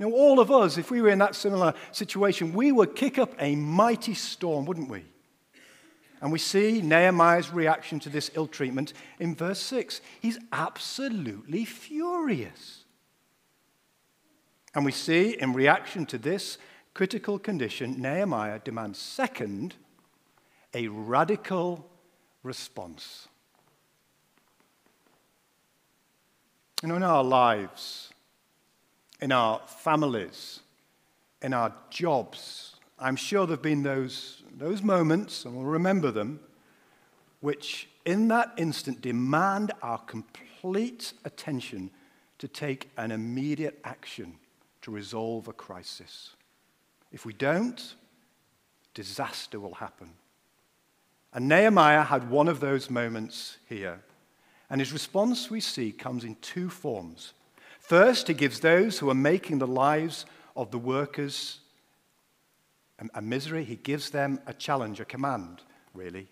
You 0.00 0.12
all 0.12 0.40
of 0.40 0.50
us, 0.50 0.78
if 0.78 0.90
we 0.90 1.00
were 1.00 1.10
in 1.10 1.20
that 1.20 1.36
similar 1.36 1.72
situation, 1.92 2.52
we 2.52 2.72
would 2.72 2.96
kick 2.96 3.18
up 3.18 3.34
a 3.38 3.54
mighty 3.54 4.14
storm, 4.14 4.66
wouldn't 4.66 4.90
we? 4.90 5.04
And 6.20 6.32
we 6.32 6.40
see 6.40 6.82
Nehemiah's 6.82 7.52
reaction 7.52 8.00
to 8.00 8.08
this 8.08 8.32
ill 8.34 8.48
treatment 8.48 8.94
in 9.20 9.36
verse 9.36 9.60
6. 9.60 10.00
He's 10.20 10.40
absolutely 10.50 11.64
furious. 11.64 12.82
And 14.76 14.84
we 14.84 14.92
see 14.92 15.30
in 15.40 15.54
reaction 15.54 16.04
to 16.04 16.18
this 16.18 16.58
critical 16.92 17.38
condition, 17.38 18.00
Nehemiah 18.00 18.58
demands, 18.62 18.98
second, 18.98 19.74
a 20.74 20.88
radical 20.88 21.88
response. 22.42 23.26
Know, 26.82 26.96
in 26.96 27.02
our 27.02 27.24
lives, 27.24 28.12
in 29.22 29.32
our 29.32 29.62
families, 29.66 30.60
in 31.40 31.54
our 31.54 31.72
jobs. 31.88 32.76
I'm 32.98 33.16
sure 33.16 33.46
there 33.46 33.56
have 33.56 33.62
been 33.62 33.82
those, 33.82 34.42
those 34.54 34.82
moments, 34.82 35.46
and 35.46 35.56
we'll 35.56 35.64
remember 35.64 36.10
them, 36.10 36.38
which 37.40 37.88
in 38.04 38.28
that 38.28 38.52
instant 38.58 39.00
demand 39.00 39.72
our 39.80 39.98
complete 39.98 41.14
attention 41.24 41.90
to 42.38 42.46
take 42.46 42.90
an 42.98 43.10
immediate 43.10 43.80
action 43.82 44.34
to 44.86 44.92
resolve 44.92 45.48
a 45.48 45.52
crisis. 45.52 46.36
If 47.10 47.26
we 47.26 47.32
don't, 47.32 47.96
disaster 48.94 49.58
will 49.58 49.74
happen. 49.74 50.12
And 51.32 51.48
Nehemiah 51.48 52.04
had 52.04 52.30
one 52.30 52.46
of 52.46 52.60
those 52.60 52.88
moments 52.88 53.56
here. 53.68 54.00
And 54.70 54.80
his 54.80 54.92
response, 54.92 55.50
we 55.50 55.58
see, 55.58 55.90
comes 55.90 56.22
in 56.22 56.36
two 56.36 56.70
forms. 56.70 57.32
First, 57.80 58.28
he 58.28 58.34
gives 58.34 58.60
those 58.60 59.00
who 59.00 59.10
are 59.10 59.14
making 59.14 59.58
the 59.58 59.66
lives 59.66 60.24
of 60.54 60.70
the 60.70 60.78
workers 60.78 61.58
a 63.12 63.20
misery, 63.20 63.64
he 63.64 63.74
gives 63.74 64.10
them 64.10 64.40
a 64.46 64.54
challenge, 64.54 65.00
a 65.00 65.04
command, 65.04 65.62
really. 65.94 66.28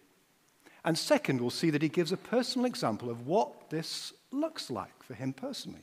And 0.84 0.96
second, 0.96 1.40
we'll 1.40 1.50
see 1.50 1.70
that 1.70 1.82
he 1.82 1.88
gives 1.88 2.12
a 2.12 2.16
personal 2.16 2.66
example 2.66 3.10
of 3.10 3.26
what 3.26 3.68
this 3.68 4.12
looks 4.30 4.70
like 4.70 5.02
for 5.02 5.14
him 5.14 5.32
personally. 5.32 5.82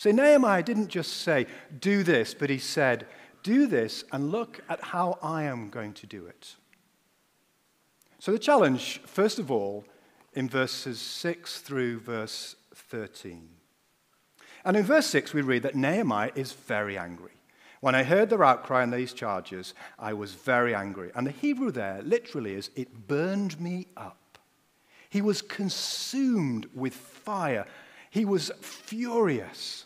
So 0.00 0.10
Nehemiah 0.10 0.62
didn't 0.62 0.88
just 0.88 1.18
say, 1.18 1.46
do 1.78 2.02
this, 2.02 2.32
but 2.32 2.48
he 2.48 2.56
said, 2.56 3.06
do 3.42 3.66
this 3.66 4.02
and 4.12 4.32
look 4.32 4.60
at 4.66 4.82
how 4.82 5.18
I 5.22 5.42
am 5.42 5.68
going 5.68 5.92
to 5.92 6.06
do 6.06 6.24
it. 6.24 6.56
So 8.18 8.32
the 8.32 8.38
challenge, 8.38 9.02
first 9.04 9.38
of 9.38 9.50
all, 9.50 9.84
in 10.32 10.48
verses 10.48 10.98
6 10.98 11.60
through 11.60 12.00
verse 12.00 12.56
13. 12.74 13.46
And 14.64 14.74
in 14.74 14.84
verse 14.84 15.04
6, 15.04 15.34
we 15.34 15.42
read 15.42 15.64
that 15.64 15.74
Nehemiah 15.74 16.32
is 16.34 16.52
very 16.52 16.96
angry. 16.96 17.32
When 17.82 17.94
I 17.94 18.02
heard 18.02 18.30
their 18.30 18.42
outcry 18.42 18.82
and 18.82 18.90
these 18.94 19.12
charges, 19.12 19.74
I 19.98 20.14
was 20.14 20.32
very 20.32 20.74
angry. 20.74 21.10
And 21.14 21.26
the 21.26 21.30
Hebrew 21.30 21.70
there 21.70 22.00
literally 22.00 22.54
is, 22.54 22.70
it 22.74 23.06
burned 23.06 23.60
me 23.60 23.88
up. 23.98 24.38
He 25.10 25.20
was 25.20 25.42
consumed 25.42 26.70
with 26.74 26.94
fire. 26.94 27.66
He 28.08 28.24
was 28.24 28.50
furious. 28.62 29.84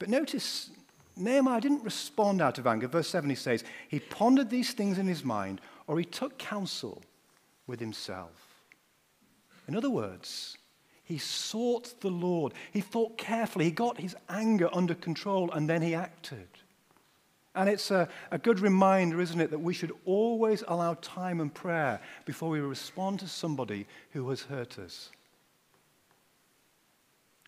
But 0.00 0.08
notice, 0.08 0.70
Nehemiah 1.14 1.60
didn't 1.60 1.84
respond 1.84 2.42
out 2.42 2.58
of 2.58 2.66
anger. 2.66 2.88
Verse 2.88 3.08
7 3.08 3.30
he 3.30 3.36
says, 3.36 3.62
He 3.88 4.00
pondered 4.00 4.50
these 4.50 4.72
things 4.72 4.98
in 4.98 5.06
his 5.06 5.22
mind, 5.22 5.60
or 5.86 5.98
he 5.98 6.04
took 6.04 6.38
counsel 6.38 7.02
with 7.68 7.78
himself. 7.78 8.32
In 9.68 9.76
other 9.76 9.90
words, 9.90 10.56
he 11.04 11.18
sought 11.18 12.00
the 12.00 12.10
Lord. 12.10 12.54
He 12.72 12.80
thought 12.80 13.18
carefully. 13.18 13.66
He 13.66 13.70
got 13.70 14.00
his 14.00 14.16
anger 14.28 14.68
under 14.72 14.94
control 14.94 15.50
and 15.52 15.68
then 15.68 15.82
he 15.82 15.94
acted. 15.94 16.48
And 17.54 17.68
it's 17.68 17.90
a, 17.90 18.08
a, 18.30 18.38
good 18.38 18.60
reminder, 18.60 19.20
isn't 19.20 19.40
it, 19.40 19.50
that 19.50 19.58
we 19.58 19.74
should 19.74 19.92
always 20.04 20.62
allow 20.68 20.94
time 20.94 21.40
and 21.40 21.52
prayer 21.52 22.00
before 22.24 22.48
we 22.48 22.60
respond 22.60 23.18
to 23.20 23.28
somebody 23.28 23.86
who 24.12 24.28
has 24.30 24.42
hurt 24.42 24.78
us. 24.78 25.10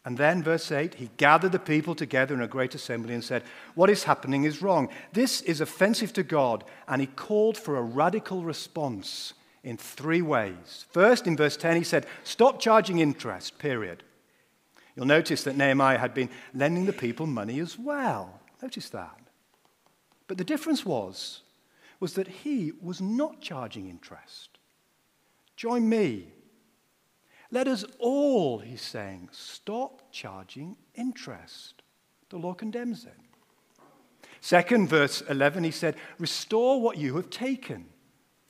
And 0.04 0.18
then, 0.18 0.42
verse 0.42 0.72
8, 0.72 0.94
he 0.94 1.10
gathered 1.16 1.52
the 1.52 1.60
people 1.60 1.94
together 1.94 2.34
in 2.34 2.40
a 2.40 2.48
great 2.48 2.74
assembly 2.74 3.14
and 3.14 3.22
said, 3.22 3.44
What 3.74 3.88
is 3.88 4.04
happening 4.04 4.44
is 4.44 4.60
wrong. 4.60 4.88
This 5.12 5.40
is 5.42 5.60
offensive 5.60 6.12
to 6.14 6.24
God. 6.24 6.64
And 6.88 7.00
he 7.00 7.06
called 7.06 7.56
for 7.56 7.76
a 7.76 7.82
radical 7.82 8.42
response 8.42 9.34
in 9.62 9.76
three 9.76 10.22
ways. 10.22 10.86
First, 10.90 11.28
in 11.28 11.36
verse 11.36 11.56
10, 11.56 11.76
he 11.76 11.84
said, 11.84 12.06
Stop 12.24 12.58
charging 12.58 12.98
interest, 12.98 13.58
period. 13.58 14.02
You'll 14.96 15.06
notice 15.06 15.44
that 15.44 15.56
Nehemiah 15.56 15.98
had 15.98 16.14
been 16.14 16.30
lending 16.52 16.86
the 16.86 16.92
people 16.92 17.26
money 17.26 17.60
as 17.60 17.78
well. 17.78 18.40
Notice 18.60 18.90
that. 18.90 19.18
But 20.26 20.36
the 20.36 20.44
difference 20.44 20.84
was, 20.84 21.42
was 22.00 22.14
that 22.14 22.28
he 22.28 22.72
was 22.80 23.00
not 23.00 23.40
charging 23.40 23.88
interest. 23.88 24.58
Join 25.56 25.88
me. 25.88 26.32
Let 27.52 27.68
us 27.68 27.84
all, 27.98 28.60
he's 28.60 28.80
saying, 28.80 29.28
stop 29.30 30.10
charging 30.10 30.74
interest. 30.94 31.82
The 32.30 32.38
law 32.38 32.54
condemns 32.54 33.04
it. 33.04 33.12
Second, 34.40 34.88
verse 34.88 35.22
11, 35.28 35.62
he 35.62 35.70
said, 35.70 35.96
Restore 36.18 36.80
what 36.80 36.96
you 36.96 37.14
have 37.16 37.28
taken. 37.28 37.84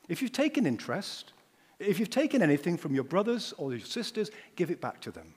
If 0.09 0.23
you've 0.23 0.33
taken 0.33 0.67
interest, 0.67 1.33
if 1.81 1.99
you've 1.99 2.11
taken 2.11 2.43
anything 2.43 2.77
from 2.77 2.95
your 2.95 3.05
brothers 3.05 3.53
or 3.59 3.73
your 3.73 3.85
sisters, 3.85 4.31
give 4.55 4.71
it 4.71 4.81
back 4.81 5.01
to 5.01 5.11
them. 5.11 5.35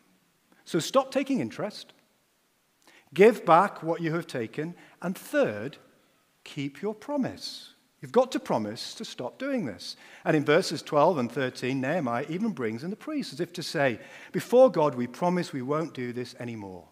So 0.63 0.77
stop 0.77 1.12
taking 1.12 1.39
interest, 1.39 1.93
give 3.15 3.45
back 3.45 3.81
what 3.81 4.00
you 4.00 4.13
have 4.13 4.27
taken, 4.27 4.75
and 5.01 5.17
third, 5.17 5.77
keep 6.43 6.84
your 6.84 6.93
promise. 6.93 7.75
You've 8.06 8.12
got 8.12 8.32
to 8.34 8.40
promise 8.40 8.94
to 8.94 9.04
stop 9.04 9.40
doing 9.40 9.66
this. 9.66 9.96
And 10.26 10.38
in 10.38 10.46
verses 10.46 10.84
12 10.84 11.18
and 11.18 11.32
13, 11.32 11.82
Nehemiah 11.82 12.28
even 12.30 12.52
brings 12.52 12.84
in 12.84 12.92
the 12.92 12.96
priests 12.96 13.34
as 13.34 13.40
if 13.40 13.52
to 13.54 13.64
say, 13.64 14.00
Before 14.32 14.70
God, 14.70 14.94
we 14.94 15.08
promise 15.08 15.52
we 15.52 15.64
won't 15.64 15.96
do 15.96 16.14
this 16.14 16.36
anymore. 16.40 16.84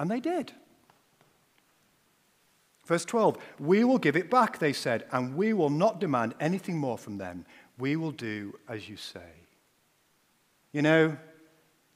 And 0.00 0.10
they 0.10 0.18
did. 0.18 0.50
Verse 2.86 3.04
12, 3.04 3.38
we 3.60 3.84
will 3.84 3.98
give 3.98 4.16
it 4.16 4.28
back, 4.28 4.58
they 4.58 4.72
said, 4.72 5.04
and 5.12 5.36
we 5.36 5.52
will 5.52 5.70
not 5.70 6.00
demand 6.00 6.34
anything 6.40 6.76
more 6.76 6.98
from 6.98 7.18
them. 7.18 7.46
We 7.78 7.94
will 7.94 8.10
do 8.10 8.58
as 8.68 8.88
you 8.88 8.96
say. 8.96 9.44
You 10.72 10.82
know, 10.82 11.16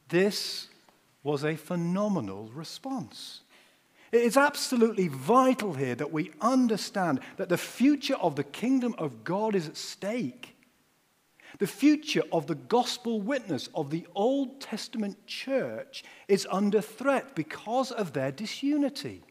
this 0.09 0.69
was 1.25 1.45
a 1.45 1.57
phenomenal 1.57 2.49
response. 2.55 3.41
It 4.13 4.23
is 4.23 4.37
absolutely 4.37 5.09
vital 5.09 5.75
here 5.75 5.95
that 5.95 6.13
we 6.13 6.33
understand 6.41 7.21
that 7.37 7.49
the 7.49 7.59
future 7.59 8.17
of 8.17 8.37
the 8.37 8.45
kingdom 8.45 8.95
of 8.99 9.23
God 9.23 9.55
is 9.55 9.69
at 9.69 9.77
stake. 9.77 10.57
The 11.59 11.67
future 11.67 12.23
of 12.33 12.47
the 12.47 12.55
gospel 12.55 13.21
witness 13.21 13.69
of 13.75 13.91
the 13.91 14.07
Old 14.15 14.61
Testament 14.61 15.27
church 15.27 16.05
is 16.29 16.47
under 16.51 16.81
threat 16.81 17.35
because 17.35 17.93
of 17.93 18.13
their 18.13 18.33
disunity. 18.33 19.23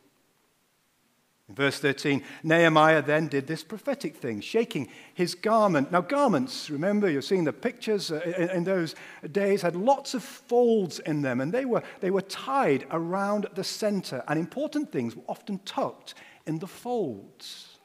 In 1.49 1.55
verse 1.55 1.79
13, 1.79 2.23
Nehemiah 2.43 3.01
then 3.01 3.27
did 3.27 3.47
this 3.47 3.63
prophetic 3.63 4.15
thing, 4.15 4.39
shaking 4.39 4.87
his 5.15 5.33
garment. 5.33 5.91
Now, 5.91 6.01
garments, 6.01 6.69
remember, 6.69 7.09
you're 7.09 7.23
seeing 7.23 7.43
the 7.43 7.51
pictures 7.51 8.11
uh, 8.11 8.49
in 8.53 8.63
those 8.63 8.93
days, 9.31 9.63
had 9.63 9.75
lots 9.75 10.13
of 10.13 10.23
folds 10.23 10.99
in 10.99 11.23
them, 11.23 11.41
and 11.41 11.51
they 11.51 11.65
were, 11.65 11.81
they 12.01 12.11
were 12.11 12.21
tied 12.21 12.85
around 12.91 13.47
the 13.55 13.63
center, 13.63 14.23
and 14.27 14.39
important 14.39 14.91
things 14.91 15.15
were 15.15 15.23
often 15.27 15.59
tucked 15.65 16.13
in 16.45 16.59
the 16.59 16.67
folds. 16.67 17.79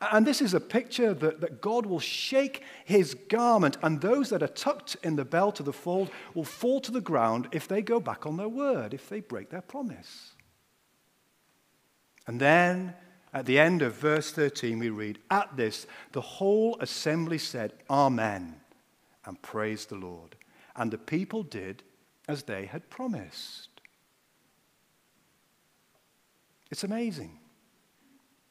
And 0.00 0.26
this 0.26 0.40
is 0.40 0.54
a 0.54 0.60
picture 0.60 1.12
that, 1.12 1.42
that 1.42 1.60
God 1.60 1.84
will 1.84 2.00
shake 2.00 2.62
his 2.86 3.12
garment, 3.12 3.76
and 3.82 4.00
those 4.00 4.30
that 4.30 4.42
are 4.42 4.48
tucked 4.48 4.96
in 5.02 5.16
the 5.16 5.24
belt 5.26 5.60
of 5.60 5.66
the 5.66 5.72
fold 5.74 6.10
will 6.32 6.44
fall 6.44 6.80
to 6.80 6.90
the 6.90 7.02
ground 7.02 7.48
if 7.52 7.68
they 7.68 7.82
go 7.82 8.00
back 8.00 8.24
on 8.24 8.38
their 8.38 8.48
word, 8.48 8.94
if 8.94 9.10
they 9.10 9.20
break 9.20 9.50
their 9.50 9.60
promise. 9.60 10.35
And 12.26 12.40
then 12.40 12.94
at 13.32 13.46
the 13.46 13.58
end 13.58 13.82
of 13.82 13.94
verse 13.94 14.30
13, 14.32 14.78
we 14.78 14.88
read, 14.88 15.18
At 15.30 15.56
this, 15.56 15.86
the 16.12 16.20
whole 16.20 16.76
assembly 16.80 17.38
said, 17.38 17.74
Amen, 17.90 18.56
and 19.24 19.40
praised 19.42 19.90
the 19.90 19.96
Lord. 19.96 20.36
And 20.74 20.90
the 20.90 20.98
people 20.98 21.42
did 21.42 21.82
as 22.28 22.44
they 22.44 22.66
had 22.66 22.90
promised. 22.90 23.68
It's 26.70 26.84
amazing. 26.84 27.38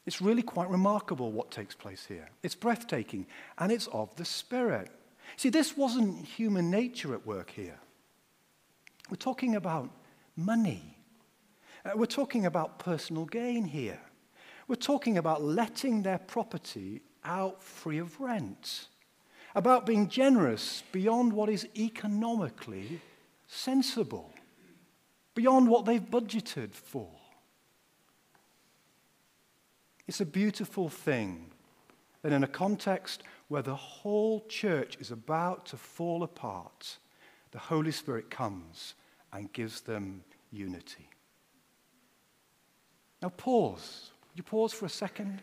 It's 0.06 0.22
really 0.22 0.42
quite 0.42 0.70
remarkable 0.70 1.32
what 1.32 1.50
takes 1.50 1.74
place 1.74 2.06
here. 2.06 2.30
It's 2.42 2.54
breathtaking, 2.54 3.26
and 3.58 3.72
it's 3.72 3.88
of 3.88 4.14
the 4.16 4.24
Spirit. 4.24 4.90
See, 5.36 5.48
this 5.48 5.76
wasn't 5.76 6.24
human 6.24 6.70
nature 6.70 7.12
at 7.12 7.26
work 7.26 7.50
here. 7.50 7.78
We're 9.10 9.16
talking 9.16 9.56
about 9.56 9.90
money. 10.36 10.95
Uh, 11.86 11.90
we're 11.94 12.06
talking 12.06 12.46
about 12.46 12.78
personal 12.78 13.24
gain 13.26 13.64
here. 13.64 14.00
We're 14.66 14.76
talking 14.76 15.18
about 15.18 15.42
letting 15.42 16.02
their 16.02 16.18
property 16.18 17.02
out 17.24 17.62
free 17.62 17.98
of 17.98 18.20
rent, 18.20 18.88
about 19.54 19.86
being 19.86 20.08
generous 20.08 20.82
beyond 20.90 21.32
what 21.32 21.48
is 21.48 21.68
economically 21.76 23.00
sensible, 23.46 24.32
beyond 25.34 25.68
what 25.68 25.84
they've 25.84 26.02
budgeted 26.02 26.74
for. 26.74 27.08
It's 30.08 30.20
a 30.20 30.26
beautiful 30.26 30.88
thing 30.88 31.52
that 32.22 32.32
in 32.32 32.42
a 32.42 32.48
context 32.48 33.22
where 33.48 33.62
the 33.62 33.76
whole 33.76 34.44
church 34.48 34.96
is 34.98 35.12
about 35.12 35.66
to 35.66 35.76
fall 35.76 36.24
apart, 36.24 36.98
the 37.52 37.58
Holy 37.58 37.92
Spirit 37.92 38.28
comes 38.28 38.94
and 39.32 39.52
gives 39.52 39.82
them 39.82 40.24
unity. 40.50 41.10
Now, 43.26 43.32
pause. 43.36 44.12
Would 44.28 44.38
you 44.38 44.44
pause 44.44 44.72
for 44.72 44.86
a 44.86 44.88
second? 44.88 45.42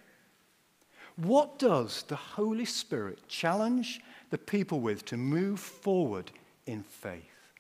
What 1.18 1.60
does 1.60 2.04
the 2.04 2.16
Holy 2.16 2.64
Spirit 2.64 3.28
challenge 3.28 4.00
the 4.30 4.38
people 4.38 4.80
with 4.80 5.04
to 5.08 5.18
move 5.18 5.60
forward 5.60 6.32
in 6.66 6.84
faith? 6.84 7.52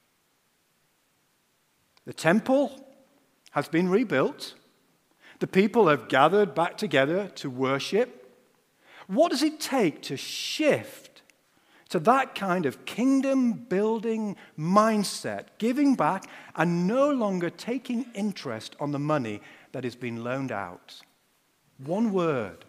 The 2.05 2.13
temple 2.13 2.88
has 3.51 3.67
been 3.67 3.89
rebuilt. 3.89 4.53
The 5.39 5.47
people 5.47 5.89
have 5.89 6.07
gathered 6.07 6.55
back 6.55 6.77
together 6.77 7.27
to 7.36 7.49
worship. 7.49 8.33
What 9.07 9.31
does 9.31 9.43
it 9.43 9.59
take 9.59 10.01
to 10.03 10.15
shift 10.15 11.21
to 11.89 11.99
that 11.99 12.33
kind 12.33 12.65
of 12.65 12.86
kingdom 12.86 13.51
building 13.51 14.38
mindset, 14.57 15.47
giving 15.57 15.95
back 15.95 16.23
and 16.55 16.88
no 16.88 17.12
longer 17.12 17.49
taking 17.49 18.05
interest 18.15 18.73
on 18.79 18.93
the 18.93 18.99
money 18.99 19.41
that 19.73 19.83
has 19.83 19.95
been 19.95 20.23
loaned 20.23 20.51
out. 20.51 21.01
One 21.77 22.13
word. 22.13 22.63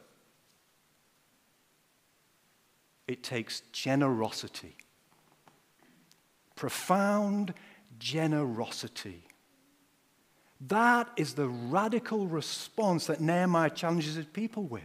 It 3.06 3.22
takes 3.22 3.60
generosity. 3.72 4.76
Profound 6.56 7.54
generosity. 7.98 9.22
That 10.68 11.10
is 11.16 11.34
the 11.34 11.48
radical 11.48 12.26
response 12.26 13.06
that 13.06 13.20
Nehemiah 13.20 13.70
challenges 13.70 14.14
his 14.14 14.26
people 14.26 14.64
with. 14.64 14.82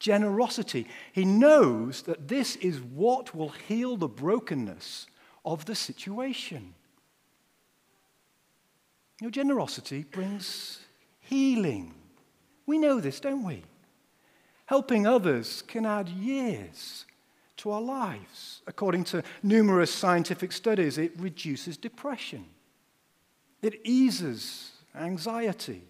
Generosity. 0.00 0.88
He 1.12 1.24
knows 1.24 2.02
that 2.02 2.26
this 2.26 2.56
is 2.56 2.80
what 2.80 3.34
will 3.34 3.50
heal 3.50 3.96
the 3.96 4.08
brokenness 4.08 5.06
of 5.44 5.66
the 5.66 5.76
situation. 5.76 6.74
Your 9.20 9.30
generosity 9.30 10.02
brings 10.02 10.83
healing. 11.24 11.94
We 12.66 12.78
know 12.78 13.00
this, 13.00 13.20
don't 13.20 13.44
we? 13.44 13.62
Helping 14.66 15.06
others 15.06 15.62
can 15.62 15.84
add 15.84 16.08
years 16.08 17.04
to 17.58 17.70
our 17.70 17.80
lives. 17.80 18.62
According 18.66 19.04
to 19.04 19.22
numerous 19.42 19.92
scientific 19.92 20.52
studies, 20.52 20.98
it 20.98 21.12
reduces 21.18 21.76
depression, 21.76 22.46
it 23.62 23.80
eases 23.84 24.72
anxiety, 24.94 25.82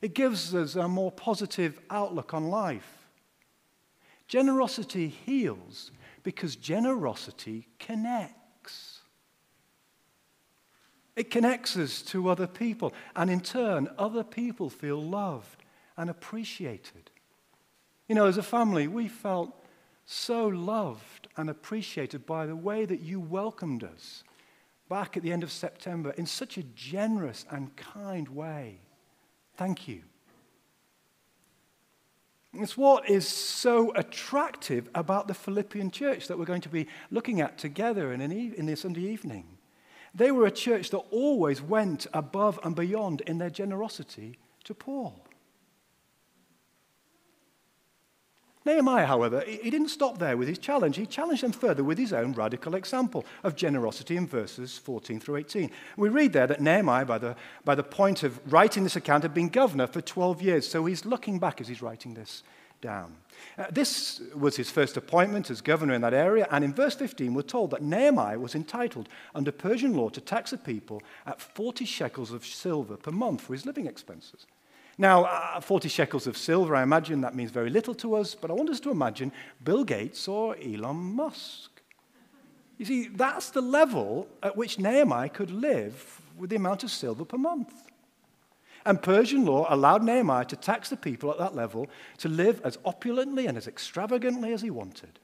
it 0.00 0.14
gives 0.14 0.54
us 0.54 0.74
a 0.74 0.88
more 0.88 1.12
positive 1.12 1.80
outlook 1.90 2.34
on 2.34 2.48
life. 2.48 3.08
Generosity 4.28 5.08
heals 5.08 5.92
because 6.22 6.56
generosity 6.56 7.68
connects. 7.78 8.35
It 11.16 11.30
connects 11.30 11.76
us 11.78 12.02
to 12.02 12.28
other 12.28 12.46
people, 12.46 12.92
and 13.16 13.30
in 13.30 13.40
turn, 13.40 13.88
other 13.98 14.22
people 14.22 14.68
feel 14.68 15.02
loved 15.02 15.64
and 15.96 16.10
appreciated. 16.10 17.10
You 18.06 18.14
know, 18.14 18.26
as 18.26 18.36
a 18.36 18.42
family, 18.42 18.86
we 18.86 19.08
felt 19.08 19.50
so 20.04 20.46
loved 20.46 21.28
and 21.36 21.50
appreciated 21.50 22.26
by 22.26 22.46
the 22.46 22.54
way 22.54 22.84
that 22.84 23.00
you 23.00 23.18
welcomed 23.18 23.82
us 23.82 24.22
back 24.88 25.16
at 25.16 25.22
the 25.22 25.32
end 25.32 25.42
of 25.42 25.50
September 25.50 26.10
in 26.10 26.26
such 26.26 26.58
a 26.58 26.62
generous 26.62 27.44
and 27.50 27.74
kind 27.76 28.28
way. 28.28 28.78
Thank 29.56 29.88
you. 29.88 30.02
It's 32.52 32.76
what 32.76 33.08
is 33.08 33.26
so 33.26 33.92
attractive 33.94 34.88
about 34.94 35.28
the 35.28 35.34
Philippian 35.34 35.90
church 35.90 36.28
that 36.28 36.38
we're 36.38 36.44
going 36.44 36.62
to 36.62 36.68
be 36.68 36.86
looking 37.10 37.40
at 37.40 37.58
together 37.58 38.12
in, 38.12 38.20
an 38.20 38.32
e- 38.32 38.54
in 38.56 38.66
this 38.66 38.82
Sunday 38.82 39.02
evening. 39.02 39.55
They 40.16 40.30
were 40.30 40.46
a 40.46 40.50
church 40.50 40.90
that 40.90 41.04
always 41.10 41.60
went 41.60 42.06
above 42.14 42.58
and 42.64 42.74
beyond 42.74 43.20
in 43.22 43.36
their 43.36 43.50
generosity 43.50 44.38
to 44.64 44.72
Paul. 44.72 45.22
Nehemiah, 48.64 49.06
however, 49.06 49.44
he 49.46 49.70
didn't 49.70 49.90
stop 49.90 50.18
there 50.18 50.36
with 50.36 50.48
his 50.48 50.58
challenge. 50.58 50.96
He 50.96 51.06
challenged 51.06 51.42
them 51.42 51.52
further 51.52 51.84
with 51.84 51.98
his 51.98 52.12
own 52.12 52.32
radical 52.32 52.74
example 52.74 53.24
of 53.44 53.54
generosity 53.54 54.16
in 54.16 54.26
verses 54.26 54.76
14 54.78 55.20
through 55.20 55.36
18. 55.36 55.70
We 55.96 56.08
read 56.08 56.32
there 56.32 56.48
that 56.48 56.62
Nehemiah, 56.62 57.04
by 57.04 57.18
the, 57.18 57.36
by 57.64 57.76
the 57.76 57.84
point 57.84 58.22
of 58.24 58.40
writing 58.50 58.82
this 58.82 58.96
account, 58.96 59.22
had 59.22 59.34
been 59.34 59.50
governor 59.50 59.86
for 59.86 60.00
12 60.00 60.42
years. 60.42 60.66
So 60.66 60.86
he's 60.86 61.04
looking 61.04 61.38
back 61.38 61.60
as 61.60 61.68
he's 61.68 61.82
writing 61.82 62.14
this. 62.14 62.42
Down. 62.80 63.16
Uh, 63.58 63.66
this 63.70 64.20
was 64.34 64.56
his 64.56 64.70
first 64.70 64.96
appointment 64.96 65.50
as 65.50 65.60
governor 65.60 65.94
in 65.94 66.00
that 66.02 66.14
area, 66.14 66.46
and 66.50 66.64
in 66.64 66.72
verse 66.72 66.94
15, 66.94 67.34
we're 67.34 67.42
told 67.42 67.70
that 67.70 67.82
Nehemiah 67.82 68.38
was 68.38 68.54
entitled, 68.54 69.08
under 69.34 69.52
Persian 69.52 69.94
law, 69.94 70.08
to 70.08 70.20
tax 70.20 70.50
the 70.50 70.58
people 70.58 71.02
at 71.26 71.40
40 71.40 71.84
shekels 71.84 72.32
of 72.32 72.44
silver 72.46 72.96
per 72.96 73.10
month 73.10 73.42
for 73.42 73.52
his 73.52 73.66
living 73.66 73.86
expenses. 73.86 74.46
Now, 74.98 75.24
uh, 75.24 75.60
40 75.60 75.88
shekels 75.88 76.26
of 76.26 76.38
silver, 76.38 76.74
I 76.74 76.82
imagine 76.82 77.20
that 77.20 77.34
means 77.34 77.50
very 77.50 77.68
little 77.68 77.94
to 77.96 78.14
us, 78.14 78.34
but 78.34 78.50
I 78.50 78.54
want 78.54 78.70
us 78.70 78.80
to 78.80 78.90
imagine 78.90 79.30
Bill 79.62 79.84
Gates 79.84 80.26
or 80.26 80.56
Elon 80.56 80.96
Musk. 80.96 81.82
You 82.78 82.86
see, 82.86 83.08
that's 83.08 83.50
the 83.50 83.60
level 83.60 84.28
at 84.42 84.56
which 84.56 84.78
Nehemiah 84.78 85.28
could 85.28 85.50
live 85.50 86.22
with 86.36 86.50
the 86.50 86.56
amount 86.56 86.84
of 86.84 86.90
silver 86.90 87.24
per 87.24 87.38
month. 87.38 87.85
And 88.86 89.02
Persian 89.02 89.44
law 89.44 89.66
allowed 89.68 90.04
Nehemiah 90.04 90.44
to 90.44 90.56
tax 90.56 90.88
the 90.88 90.96
people 90.96 91.32
at 91.32 91.38
that 91.38 91.56
level 91.56 91.88
to 92.18 92.28
live 92.28 92.60
as 92.64 92.78
opulently 92.84 93.46
and 93.46 93.58
as 93.58 93.66
extravagantly 93.66 94.52
as 94.52 94.62
he 94.62 94.70
wanted. 94.70 95.18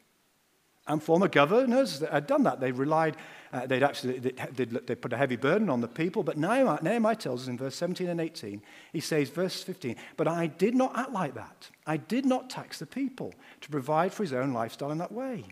And 0.88 1.01
former 1.01 1.29
governors 1.29 2.01
had 2.01 2.27
done 2.27 2.42
that. 2.42 2.59
They 2.59 2.72
relied, 2.72 3.16
uh, 3.53 3.66
they'd 3.66 3.85
actually 3.85 4.18
they'd, 4.18 4.37
they'd, 4.57 5.01
put 5.01 5.12
a 5.12 5.16
heavy 5.16 5.37
burden 5.37 5.70
on 5.70 5.81
the 5.81 5.87
people. 5.87 6.25
But 6.25 6.37
Nehemiah, 6.37 6.83
Nehemiah 6.83 7.14
tells 7.14 7.42
us 7.42 7.48
in 7.48 7.57
verse 7.57 7.77
17 7.77 8.09
and 8.09 8.20
18, 8.20 8.61
he 8.92 8.98
says, 8.98 9.31
verse 9.31 9.62
15, 9.62 9.94
But 10.16 10.27
I 10.27 10.48
did 10.48 10.75
not 10.75 10.98
act 10.98 11.12
like 11.12 11.35
that. 11.35 11.70
I 11.87 11.98
did 11.98 12.27
not 12.27 12.51
tax 12.51 12.81
the 12.81 12.87
people 12.87 13.33
to 13.61 13.70
provide 13.70 14.12
for 14.12 14.25
his 14.25 14.33
own 14.33 14.53
lifestyle 14.53 14.90
in 14.90 14.98
that 14.98 15.12
way. 15.12 15.44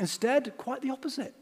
Instead, 0.00 0.56
quite 0.56 0.82
the 0.82 0.90
opposite. 0.90 1.34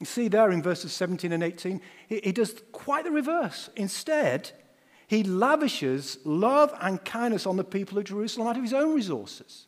You 0.00 0.06
see 0.06 0.28
there 0.28 0.50
in 0.50 0.62
verses 0.62 0.92
17 0.92 1.32
and 1.32 1.42
18, 1.42 1.80
he, 2.08 2.20
he 2.24 2.32
does 2.32 2.54
quite 2.72 3.04
the 3.04 3.10
reverse. 3.10 3.68
Instead, 3.76 4.52
he 5.08 5.22
lavishes 5.22 6.18
love 6.24 6.72
and 6.80 7.04
kindness 7.04 7.46
on 7.46 7.56
the 7.56 7.64
people 7.64 7.98
of 7.98 8.04
Jerusalem 8.04 8.46
out 8.46 8.56
of 8.56 8.62
his 8.62 8.74
own 8.74 8.94
resources. 8.94 9.66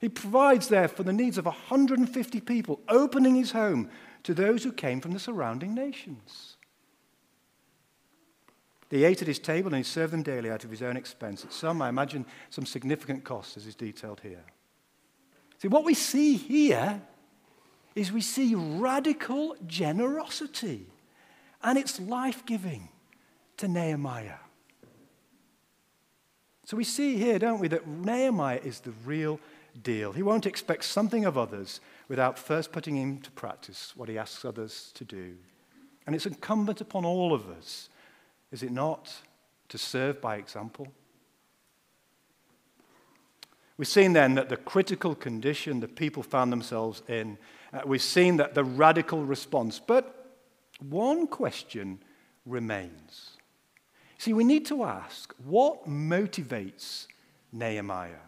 He 0.00 0.08
provides 0.08 0.68
there 0.68 0.88
for 0.88 1.02
the 1.02 1.12
needs 1.12 1.38
of 1.38 1.46
150 1.46 2.40
people, 2.42 2.80
opening 2.88 3.34
his 3.34 3.52
home 3.52 3.90
to 4.24 4.34
those 4.34 4.62
who 4.62 4.72
came 4.72 5.00
from 5.00 5.12
the 5.12 5.18
surrounding 5.18 5.74
nations. 5.74 6.56
They 8.90 9.04
ate 9.04 9.22
at 9.22 9.28
his 9.28 9.38
table 9.38 9.68
and 9.68 9.78
he 9.78 9.82
served 9.82 10.12
them 10.12 10.22
daily 10.22 10.50
out 10.50 10.62
of 10.62 10.70
his 10.70 10.82
own 10.82 10.96
expense. 10.96 11.44
At 11.44 11.52
some, 11.52 11.80
I 11.82 11.88
imagine, 11.88 12.26
some 12.50 12.66
significant 12.66 13.24
cost, 13.24 13.56
as 13.56 13.66
is 13.66 13.74
detailed 13.74 14.20
here. 14.20 14.44
See, 15.58 15.68
what 15.68 15.84
we 15.84 15.94
see 15.94 16.36
here 16.36 17.00
is 17.94 18.10
we 18.10 18.20
see 18.20 18.54
radical 18.54 19.56
generosity, 19.66 20.86
and 21.62 21.78
it's 21.78 22.00
life 22.00 22.44
giving 22.44 22.88
to 23.56 23.68
Nehemiah. 23.68 24.38
So 26.64 26.76
we 26.76 26.84
see 26.84 27.16
here, 27.16 27.38
don't 27.38 27.60
we, 27.60 27.68
that 27.68 27.86
Nehemiah 27.86 28.60
is 28.64 28.80
the 28.80 28.92
real 29.04 29.38
deal. 29.82 30.12
He 30.12 30.22
won't 30.22 30.46
expect 30.46 30.84
something 30.84 31.24
of 31.24 31.36
others 31.36 31.80
without 32.08 32.38
first 32.38 32.72
putting 32.72 32.96
into 32.96 33.30
practice 33.32 33.92
what 33.96 34.08
he 34.08 34.18
asks 34.18 34.44
others 34.44 34.90
to 34.94 35.04
do. 35.04 35.34
And 36.06 36.14
it's 36.14 36.26
incumbent 36.26 36.80
upon 36.80 37.04
all 37.04 37.32
of 37.32 37.48
us, 37.50 37.88
is 38.50 38.62
it 38.62 38.72
not, 38.72 39.12
to 39.68 39.78
serve 39.78 40.20
by 40.20 40.36
example? 40.36 40.88
We've 43.76 43.88
seen 43.88 44.12
then 44.12 44.34
that 44.36 44.48
the 44.48 44.56
critical 44.56 45.14
condition 45.14 45.80
the 45.80 45.88
people 45.88 46.22
found 46.22 46.52
themselves 46.52 47.02
in, 47.08 47.38
uh, 47.74 47.80
we've 47.84 48.02
seen 48.02 48.36
that 48.36 48.54
the 48.54 48.64
radical 48.64 49.24
response. 49.24 49.80
But 49.80 50.36
one 50.78 51.26
question 51.26 51.98
remains. 52.46 53.30
See, 54.18 54.32
we 54.32 54.44
need 54.44 54.64
to 54.66 54.84
ask 54.84 55.34
what 55.44 55.88
motivates 55.88 57.06
Nehemiah? 57.52 58.24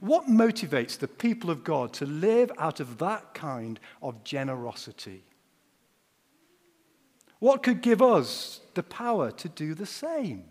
What 0.00 0.26
motivates 0.26 0.98
the 0.98 1.08
people 1.08 1.50
of 1.50 1.64
God 1.64 1.92
to 1.94 2.06
live 2.06 2.52
out 2.58 2.78
of 2.78 2.98
that 2.98 3.34
kind 3.34 3.80
of 4.02 4.22
generosity? 4.22 5.24
What 7.40 7.62
could 7.62 7.80
give 7.80 8.02
us 8.02 8.60
the 8.74 8.82
power 8.82 9.30
to 9.32 9.48
do 9.48 9.74
the 9.74 9.86
same? 9.86 10.44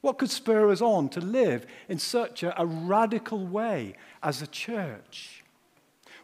What 0.00 0.18
could 0.18 0.30
spur 0.30 0.70
us 0.70 0.80
on 0.80 1.08
to 1.10 1.20
live 1.20 1.66
in 1.88 1.98
such 1.98 2.42
a, 2.42 2.60
a 2.60 2.64
radical 2.64 3.44
way 3.44 3.94
as 4.22 4.40
a 4.40 4.46
church? 4.46 5.44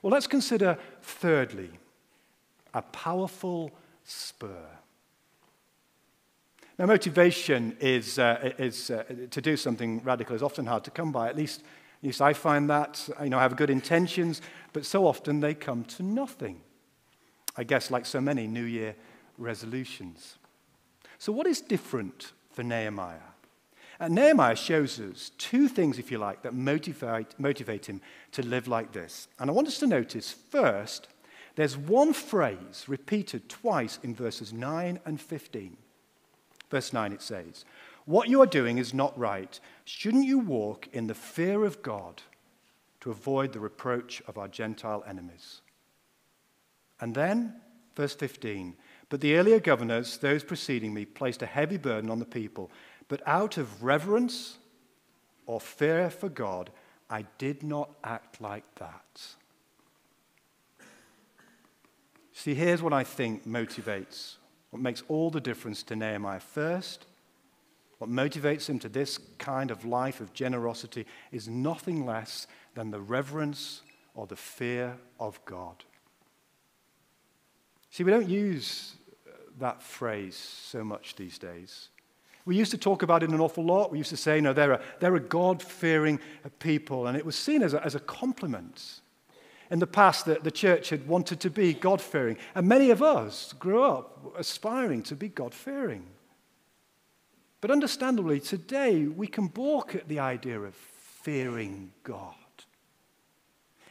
Well, 0.05 0.13
let's 0.13 0.27
consider, 0.27 0.77
thirdly, 1.01 1.71
a 2.75 2.83
powerful 2.83 3.71
spur. 4.05 4.67
Now, 6.79 6.85
motivation 6.85 7.75
is, 7.81 8.19
uh, 8.19 8.53
is 8.59 8.91
uh, 8.91 9.05
to 9.31 9.41
do 9.41 9.57
something 9.57 10.03
radical 10.05 10.37
is 10.37 10.43
often 10.43 10.67
hard 10.67 10.85
to 10.85 10.91
come 10.91 11.11
by. 11.11 11.31
At 11.31 11.39
least, 11.39 11.63
at 11.63 12.05
least 12.05 12.21
I 12.21 12.35
find 12.35 12.69
that. 12.69 13.09
You 13.23 13.31
know, 13.31 13.39
I 13.39 13.43
have 13.45 13.57
good 13.57 13.71
intentions, 13.71 14.43
but 14.75 14.85
so 14.85 15.07
often 15.07 15.41
they 15.41 15.55
come 15.55 15.85
to 15.85 16.03
nothing. 16.03 16.61
I 17.57 17.65
guess, 17.65 17.91
like 17.91 18.05
so 18.05 18.21
many 18.21 18.47
New 18.47 18.65
Year 18.65 18.97
resolutions. 19.39 20.37
So, 21.17 21.33
what 21.33 21.47
is 21.47 21.63
different 21.63 22.33
for 22.53 22.63
Nehemiah? 22.63 23.34
And 24.01 24.15
Nehemiah 24.15 24.57
shows 24.57 24.99
us 24.99 25.31
two 25.39 25.69
things, 25.69 25.99
if 25.99 26.11
you 26.11 26.19
like, 26.19 26.43
that 26.43 26.55
motivate, 26.55 27.39
motivate 27.39 27.87
him 27.87 28.01
to 28.33 28.43
live 28.43 28.67
like 28.67 28.93
this. 28.93 29.29
And 29.39 29.49
I 29.49 29.53
want 29.53 29.69
us 29.69 29.79
to 29.79 29.87
notice 29.87 30.33
first, 30.33 31.09
there's 31.57 31.77
one 31.77 32.13
phrase 32.13 32.85
repeated 32.89 33.49
twice 33.49 33.99
in 34.03 34.15
verses 34.15 34.53
9 34.53 34.99
and 35.05 35.21
15. 35.21 35.77
Verse 36.71 36.93
9 36.93 37.13
it 37.13 37.23
says, 37.23 37.65
What 38.05 38.29
you 38.29 38.41
are 38.43 38.47
doing 38.47 38.79
is 38.79 38.93
not 38.93 39.17
right. 39.19 39.59
Shouldn't 39.85 40.27
you 40.27 40.41
walk 40.41 40.89
in 40.93 41.07
the 41.07 41.15
fear 41.15 41.65
of 41.65 41.83
God 41.83 42.23
to 43.01 43.11
avoid 43.11 43.53
the 43.53 43.61
reproach 43.61 44.23
of 44.27 44.37
our 44.37 44.49
Gentile 44.49 45.05
enemies? 45.07 45.61
And 47.01 47.15
then, 47.15 47.55
verse 47.95 48.15
15, 48.15 48.75
But 49.09 49.21
the 49.21 49.37
earlier 49.37 49.61
governors, 49.61 50.17
those 50.17 50.43
preceding 50.43 50.93
me, 50.93 51.05
placed 51.05 51.43
a 51.43 51.47
heavy 51.47 51.77
burden 51.77 52.11
on 52.11 52.19
the 52.19 52.25
people 52.25 52.73
but 53.09 53.23
out 53.27 53.57
of 53.59 53.83
reverence 53.83 54.59
or 55.47 55.61
fear 55.61 56.11
for 56.11 56.29
God, 56.29 56.71
I 57.11 57.27
did 57.39 57.63
not 57.63 57.91
act 58.03 58.41
like 58.41 58.65
that. 58.77 59.21
See, 62.33 62.55
here's 62.55 62.83
what 62.83 62.93
I 62.93 63.05
think 63.05 63.47
motivates, 63.47 64.37
what 64.71 64.83
makes 64.83 65.03
all 65.09 65.31
the 65.31 65.41
difference 65.41 65.83
to 65.85 65.97
Nehemiah. 65.97 66.41
First, 66.41 67.07
what 67.99 68.11
motivates 68.11 68.69
him 68.69 68.79
to 68.81 68.89
this 68.89 69.19
kind 69.39 69.71
of 69.71 69.85
life 69.85 70.21
of 70.21 70.35
generosity 70.35 71.07
is 71.31 71.49
nothing 71.49 72.05
less 72.05 72.47
than 72.75 72.91
the 72.91 73.01
reverence 73.01 73.83
or 74.15 74.27
the 74.27 74.37
fear 74.37 74.97
of 75.21 75.43
God. 75.45 75.85
See, 77.91 78.03
we 78.03 78.11
don't 78.11 78.29
use 78.29 78.97
uh, 79.27 79.31
that 79.61 79.83
phrase 79.83 80.37
so 80.37 80.83
much 80.83 81.15
these 81.15 81.39
days. 81.39 81.91
We 82.47 82.57
used 82.57 82.73
to 82.73 82.79
talk 82.79 83.03
about 83.03 83.23
it 83.23 83.31
an 83.31 83.41
awful 83.41 83.65
lot. 83.65 83.91
We 83.91 83.99
used 83.99 84.11
to 84.11 84.17
say, 84.17 84.41
no, 84.41 84.53
they're 84.53 84.73
a, 84.73 84.81
they're 85.01 85.17
a 85.17 85.21
God 85.21 85.63
fearing 85.63 86.21
uh, 86.45 86.51
people, 86.59 87.07
and 87.07 87.17
it 87.17 87.25
was 87.25 87.37
seen 87.37 87.63
as 87.63 87.73
a, 87.73 87.85
as 87.85 87.95
a 87.95 88.01
compliment. 88.01 89.01
In 89.71 89.79
the 89.79 89.87
past, 89.87 90.27
the, 90.27 90.35
the 90.35 90.51
church 90.51 90.91
had 90.91 91.09
wanted 91.09 91.41
to 91.41 91.51
be 91.51 91.73
God 91.73 92.03
fearing, 92.03 92.37
and 92.55 92.69
many 92.69 92.91
of 92.91 93.03
us 93.03 93.55
grew 93.55 93.83
up 93.83 94.35
aspiring 94.37 95.03
to 95.05 95.17
be 95.17 95.29
God 95.29 95.55
fearing. 95.55 96.07
But 97.63 97.71
understandably, 97.71 98.41
today 98.41 99.07
we 99.07 99.27
can 99.27 99.47
balk 99.47 99.95
at 99.95 100.07
the 100.07 100.19
idea 100.19 100.61
of 100.61 100.75
fearing 100.75 101.93
God. 102.03 102.35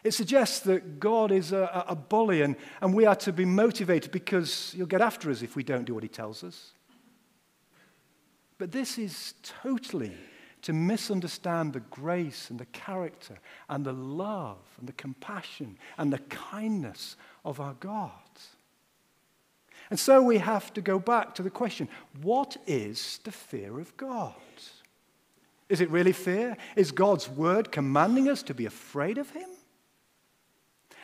It 0.04 0.14
suggests 0.14 0.60
that 0.62 1.00
God 1.00 1.32
is 1.32 1.54
a, 1.54 1.86
a 1.88 1.96
bully 1.96 2.44
and, 2.44 2.56
and 2.82 2.94
we 2.94 3.08
are 3.08 3.16
to 3.16 3.34
be 3.34 3.46
motivated 3.46 4.12
because 4.12 4.74
he'll 4.76 4.86
get 4.86 5.02
after 5.02 5.32
us 5.32 5.42
if 5.42 5.56
we 5.56 5.64
don't 5.64 5.86
do 5.86 5.96
what 5.96 6.04
he 6.04 6.10
tells 6.10 6.44
us. 6.44 6.74
But 8.64 8.72
this 8.72 8.98
is 8.98 9.34
totally 9.44 10.16
to 10.62 10.72
misunderstand 10.72 11.74
the 11.74 11.82
grace 11.82 12.50
and 12.50 12.58
the 12.58 12.66
character 12.68 13.38
and 13.68 13.86
the 13.86 13.92
love 13.92 14.62
and 14.80 14.88
the 14.88 14.94
compassion 14.94 15.78
and 15.98 16.14
the 16.14 16.20
kindness 16.20 17.18
of 17.44 17.60
our 17.60 17.74
God. 17.82 18.12
And 19.90 20.00
so 20.00 20.22
we 20.22 20.38
have 20.38 20.74
to 20.76 20.82
go 20.82 20.98
back 20.98 21.36
to 21.36 21.44
the 21.44 21.50
question 21.50 21.90
what 22.22 22.56
is 22.66 23.20
the 23.26 23.34
fear 23.34 23.82
of 23.82 23.98
God? 23.98 24.34
Is 25.68 25.82
it 25.82 25.90
really 25.90 26.14
fear? 26.14 26.56
Is 26.78 26.94
God's 26.94 27.28
word 27.28 27.70
commanding 27.70 28.30
us 28.30 28.44
to 28.44 28.54
be 28.54 28.66
afraid 28.66 29.18
of 29.18 29.30
Him? 29.32 29.50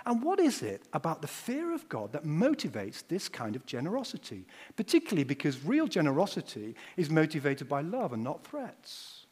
And 0.10 0.24
what 0.24 0.40
is 0.40 0.64
it 0.64 0.82
about 0.92 1.22
the 1.22 1.28
fear 1.28 1.72
of 1.72 1.88
God 1.88 2.14
that 2.14 2.24
motivates 2.24 3.04
this 3.08 3.30
kind 3.30 3.56
of 3.56 3.68
generosity? 3.68 4.44
Particularly 4.76 5.24
because 5.24 5.64
real 5.64 5.86
generosity 5.86 6.74
is 6.98 7.12
motivated 7.12 7.70
by 7.70 7.82
love 7.82 8.12
and 8.12 8.24
not 8.24 8.44
threats. 8.44 9.28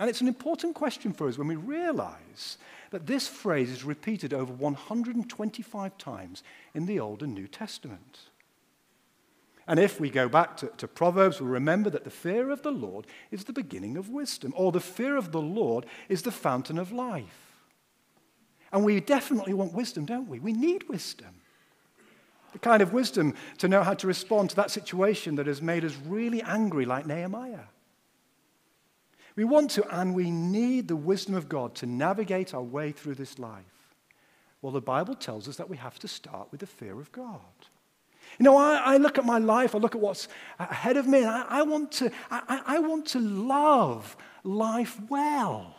And 0.00 0.08
it's 0.08 0.22
an 0.22 0.28
important 0.28 0.74
question 0.74 1.12
for 1.12 1.28
us 1.28 1.36
when 1.36 1.48
we 1.48 1.56
realize 1.56 2.56
that 2.90 3.06
this 3.06 3.28
phrase 3.28 3.70
is 3.70 3.84
repeated 3.84 4.32
over 4.32 4.50
125 4.50 5.98
times 5.98 6.42
in 6.72 6.86
the 6.86 6.98
Old 6.98 7.22
and 7.22 7.34
New 7.34 7.46
Testament. 7.46 8.20
And 9.68 9.78
if 9.78 10.00
we 10.00 10.08
go 10.08 10.26
back 10.26 10.56
to, 10.56 10.68
to, 10.78 10.88
Proverbs, 10.88 11.38
we'll 11.38 11.50
remember 11.50 11.90
that 11.90 12.04
the 12.04 12.10
fear 12.10 12.48
of 12.48 12.62
the 12.62 12.72
Lord 12.72 13.06
is 13.30 13.44
the 13.44 13.52
beginning 13.52 13.98
of 13.98 14.08
wisdom, 14.08 14.54
or 14.56 14.72
the 14.72 14.80
fear 14.80 15.18
of 15.18 15.32
the 15.32 15.42
Lord 15.42 15.84
is 16.08 16.22
the 16.22 16.32
fountain 16.32 16.78
of 16.78 16.92
life. 16.92 17.53
And 18.74 18.84
we 18.84 18.98
definitely 18.98 19.54
want 19.54 19.72
wisdom, 19.72 20.04
don't 20.04 20.28
we? 20.28 20.40
We 20.40 20.52
need 20.52 20.88
wisdom. 20.88 21.28
The 22.52 22.58
kind 22.58 22.82
of 22.82 22.92
wisdom 22.92 23.34
to 23.58 23.68
know 23.68 23.84
how 23.84 23.94
to 23.94 24.08
respond 24.08 24.50
to 24.50 24.56
that 24.56 24.72
situation 24.72 25.36
that 25.36 25.46
has 25.46 25.62
made 25.62 25.84
us 25.84 25.96
really 26.06 26.42
angry, 26.42 26.84
like 26.84 27.06
Nehemiah. 27.06 27.66
We 29.36 29.44
want 29.44 29.70
to, 29.72 30.00
and 30.00 30.12
we 30.12 30.28
need 30.32 30.88
the 30.88 30.96
wisdom 30.96 31.36
of 31.36 31.48
God 31.48 31.76
to 31.76 31.86
navigate 31.86 32.52
our 32.52 32.62
way 32.62 32.90
through 32.90 33.14
this 33.14 33.38
life. 33.38 33.62
Well, 34.60 34.72
the 34.72 34.80
Bible 34.80 35.14
tells 35.14 35.48
us 35.48 35.56
that 35.56 35.70
we 35.70 35.76
have 35.76 36.00
to 36.00 36.08
start 36.08 36.48
with 36.50 36.58
the 36.58 36.66
fear 36.66 36.98
of 36.98 37.12
God. 37.12 37.40
You 38.40 38.44
know, 38.44 38.56
I, 38.56 38.94
I 38.94 38.96
look 38.96 39.18
at 39.18 39.24
my 39.24 39.38
life, 39.38 39.76
I 39.76 39.78
look 39.78 39.94
at 39.94 40.00
what's 40.00 40.26
ahead 40.58 40.96
of 40.96 41.06
me, 41.06 41.18
and 41.18 41.28
I, 41.28 41.44
I 41.48 41.62
want, 41.62 41.92
to, 41.92 42.10
I, 42.28 42.60
I 42.66 42.78
want 42.80 43.06
to 43.08 43.20
love 43.20 44.16
life 44.42 45.00
well. 45.08 45.76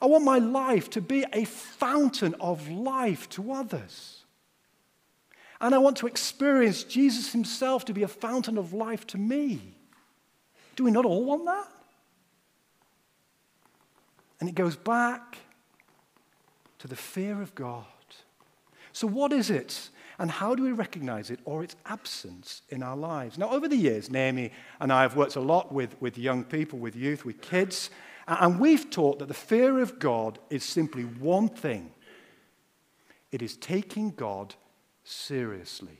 I 0.00 0.06
want 0.06 0.24
my 0.24 0.38
life 0.38 0.90
to 0.90 1.00
be 1.00 1.24
a 1.32 1.44
fountain 1.44 2.34
of 2.40 2.68
life 2.68 3.28
to 3.30 3.52
others. 3.52 4.24
And 5.60 5.74
I 5.74 5.78
want 5.78 5.96
to 5.98 6.06
experience 6.06 6.84
Jesus 6.84 7.32
himself 7.32 7.84
to 7.86 7.92
be 7.92 8.04
a 8.04 8.08
fountain 8.08 8.58
of 8.58 8.72
life 8.72 9.06
to 9.08 9.18
me. 9.18 9.76
Do 10.76 10.84
we 10.84 10.92
not 10.92 11.04
all 11.04 11.24
want 11.24 11.46
that? 11.46 11.68
And 14.40 14.48
it 14.48 14.54
goes 14.54 14.76
back 14.76 15.38
to 16.78 16.86
the 16.86 16.94
fear 16.94 17.42
of 17.42 17.54
God. 17.56 17.84
So, 18.92 19.08
what 19.08 19.32
is 19.32 19.50
it? 19.50 19.90
And 20.20 20.30
how 20.30 20.56
do 20.56 20.64
we 20.64 20.72
recognize 20.72 21.30
it 21.30 21.38
or 21.44 21.62
its 21.62 21.76
absence 21.86 22.62
in 22.70 22.82
our 22.82 22.96
lives? 22.96 23.38
Now, 23.38 23.50
over 23.50 23.68
the 23.68 23.76
years, 23.76 24.10
Naomi 24.10 24.50
and 24.80 24.92
I 24.92 25.02
have 25.02 25.14
worked 25.14 25.36
a 25.36 25.40
lot 25.40 25.72
with, 25.72 26.00
with 26.00 26.18
young 26.18 26.42
people, 26.42 26.80
with 26.80 26.96
youth, 26.96 27.24
with 27.24 27.40
kids, 27.40 27.90
and 28.28 28.60
we've 28.60 28.90
taught 28.90 29.18
that 29.18 29.28
the 29.28 29.34
fear 29.34 29.80
of 29.80 29.98
God 29.98 30.38
is 30.50 30.62
simply 30.62 31.02
one 31.02 31.48
thing 31.48 31.90
it 33.30 33.42
is 33.42 33.56
taking 33.56 34.10
God 34.10 34.54
seriously. 35.04 35.98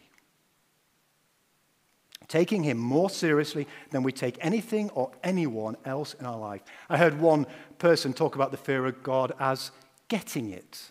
Taking 2.26 2.62
Him 2.62 2.78
more 2.78 3.10
seriously 3.10 3.66
than 3.90 4.02
we 4.02 4.12
take 4.12 4.36
anything 4.40 4.90
or 4.90 5.10
anyone 5.22 5.76
else 5.84 6.14
in 6.14 6.26
our 6.26 6.38
life. 6.38 6.62
I 6.88 6.98
heard 6.98 7.20
one 7.20 7.46
person 7.78 8.12
talk 8.12 8.34
about 8.34 8.50
the 8.50 8.56
fear 8.56 8.86
of 8.86 9.02
God 9.02 9.32
as 9.38 9.70
getting 10.08 10.50
it. 10.50 10.90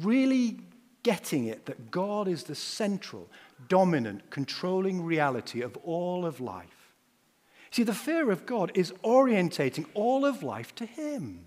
Really 0.00 0.58
getting 1.02 1.46
it 1.46 1.66
that 1.66 1.90
God 1.90 2.28
is 2.28 2.44
the 2.44 2.54
central, 2.54 3.28
dominant, 3.68 4.30
controlling 4.30 5.04
reality 5.04 5.62
of 5.62 5.76
all 5.78 6.24
of 6.26 6.40
life. 6.40 6.77
See, 7.70 7.82
the 7.82 7.94
fear 7.94 8.30
of 8.30 8.46
God 8.46 8.72
is 8.74 8.92
orientating 9.04 9.86
all 9.94 10.24
of 10.24 10.42
life 10.42 10.74
to 10.76 10.86
Him, 10.86 11.46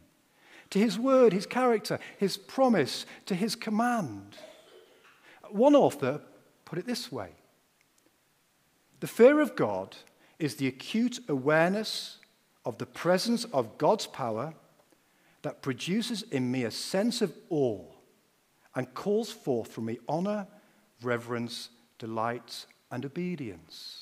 to 0.70 0.80
His 0.80 1.00
word, 1.00 1.34
His 1.34 1.46
character, 1.46 2.00
His 2.18 2.38
promise, 2.38 3.06
to 3.26 3.36
His 3.36 3.56
command. 3.56 4.38
One 5.50 5.76
author 5.76 6.22
put 6.66 6.80
it 6.80 6.86
this 6.86 7.12
way 7.12 7.30
The 9.00 9.08
fear 9.08 9.40
of 9.42 9.56
God 9.56 9.96
is 10.40 10.56
the 10.56 10.68
acute 10.68 11.20
awareness 11.28 12.18
of 12.66 12.78
the 12.78 12.86
presence 12.86 13.44
of 13.46 13.78
God's 13.78 14.08
power 14.08 14.54
that 15.42 15.62
produces 15.62 16.22
in 16.24 16.52
me 16.52 16.64
a 16.64 16.72
sense 16.72 17.22
of 17.22 17.34
awe 17.50 17.86
and 18.76 18.94
calls 18.94 19.32
forth 19.32 19.72
from 19.72 19.86
me 19.86 19.98
honor, 20.08 20.48
reverence, 21.02 21.70
delight, 21.98 22.66
and 22.92 23.06
obedience. 23.06 24.01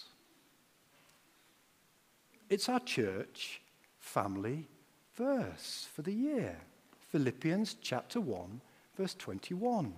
It's 2.49 2.67
our 2.67 2.79
church 2.79 3.62
family 3.99 4.67
verse 5.15 5.88
for 5.93 6.01
the 6.01 6.12
year. 6.12 6.57
Philippians 7.12 7.75
chapter 7.79 8.19
1, 8.19 8.62
verse 8.97 9.13
21. 9.13 9.93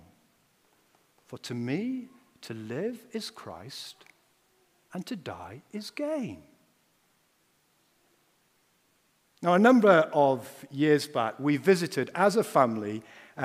For 1.26 1.38
to 1.38 1.54
me, 1.54 2.08
to 2.42 2.52
live 2.52 3.06
is 3.12 3.30
Christ, 3.30 4.04
and 4.92 5.06
to 5.06 5.16
die 5.16 5.62
is 5.72 5.90
gain. 5.90 6.42
Now, 9.40 9.54
a 9.54 9.58
number 9.58 10.10
of 10.12 10.66
years 10.70 11.06
back, 11.06 11.40
we 11.40 11.56
visited 11.56 12.10
as 12.14 12.36
a 12.36 12.44
family 12.44 13.02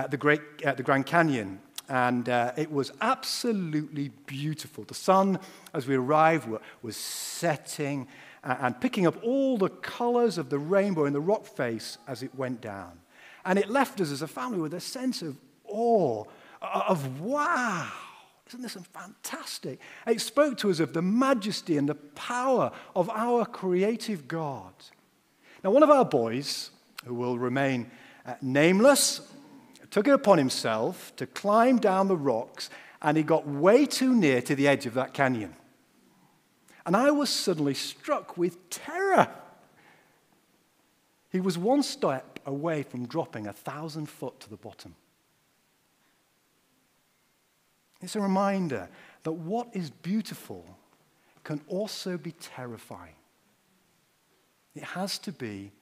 the, 0.10 0.18
Great, 0.18 0.42
at 0.64 0.76
the 0.76 0.84
Grand 0.84 1.06
Canyon, 1.06 1.62
and 1.88 2.28
uh, 2.28 2.52
it 2.58 2.70
was 2.70 2.92
absolutely 3.00 4.10
beautiful. 4.26 4.84
The 4.84 4.94
sun, 4.94 5.40
as 5.74 5.88
we 5.88 5.96
arrived, 5.96 6.50
was 6.82 6.98
setting 6.98 8.08
and 8.48 8.80
picking 8.80 9.06
up 9.06 9.22
all 9.24 9.58
the 9.58 9.70
colors 9.70 10.38
of 10.38 10.50
the 10.50 10.58
rainbow 10.58 11.06
in 11.06 11.14
the 11.14 11.20
rock 11.20 11.46
face 11.46 11.98
as 12.08 12.24
it 12.24 12.34
went 12.34 12.62
down. 12.62 13.00
And 13.44 13.60
it 13.60 13.70
left 13.70 14.00
us 14.00 14.12
as 14.12 14.22
a 14.22 14.28
family 14.28 14.60
with 14.60 14.74
a 14.74 14.80
sense 14.80 15.22
of 15.22 15.38
awe, 15.66 16.24
of 16.62 17.22
wow. 17.22 17.92
Isn't 18.48 18.62
this 18.62 18.78
fantastic? 18.94 19.80
It 20.06 20.22
spoke 20.22 20.58
to 20.60 20.70
us 20.70 20.80
of 20.80 20.94
the 20.94 21.02
majesty 21.02 21.78
and 21.78 21.90
the 21.90 21.96
power 21.96 22.72
of 22.96 23.10
our 23.10 23.46
creative 23.46 24.28
God. 24.28 24.74
Now, 25.64 25.72
one 25.72 25.84
of 25.84 25.90
our 25.90 26.06
boys, 26.06 26.70
who 27.06 27.14
will 27.14 27.38
remain 27.38 27.92
uh, 28.26 28.36
nameless, 28.42 29.22
took 29.92 30.08
it 30.08 30.14
upon 30.14 30.38
himself 30.38 31.14
to 31.18 31.28
climb 31.28 31.78
down 31.78 32.08
the 32.08 32.16
rocks, 32.16 32.70
and 33.02 33.18
he 33.18 33.24
got 33.24 33.46
way 33.48 33.86
too 33.86 34.16
near 34.16 34.42
to 34.42 34.56
the 34.56 34.68
edge 34.68 34.86
of 34.86 34.94
that 34.94 35.14
canyon. 35.14 35.54
And 36.88 36.96
I 36.96 37.12
was 37.12 37.30
suddenly 37.30 37.74
struck 37.74 38.38
with 38.38 38.70
terror. 38.70 39.28
He 41.30 41.42
was 41.42 41.58
one 41.58 41.84
step 41.84 42.40
away 42.46 42.84
from 42.84 43.08
dropping 43.08 43.46
a 43.46 43.52
thousand 43.52 44.06
foot 44.08 44.40
to 44.40 44.50
the 44.50 44.56
bottom. 44.56 44.96
It's 48.02 48.16
a 48.16 48.22
reminder 48.22 48.88
that 49.24 49.34
what 49.34 49.68
is 49.74 49.90
beautiful 49.90 50.66
can 51.44 51.60
also 51.68 52.18
be 52.18 52.32
terrifying. 52.32 53.16
It 54.74 54.84
has 54.84 55.20
to 55.20 55.34
be 55.34 55.74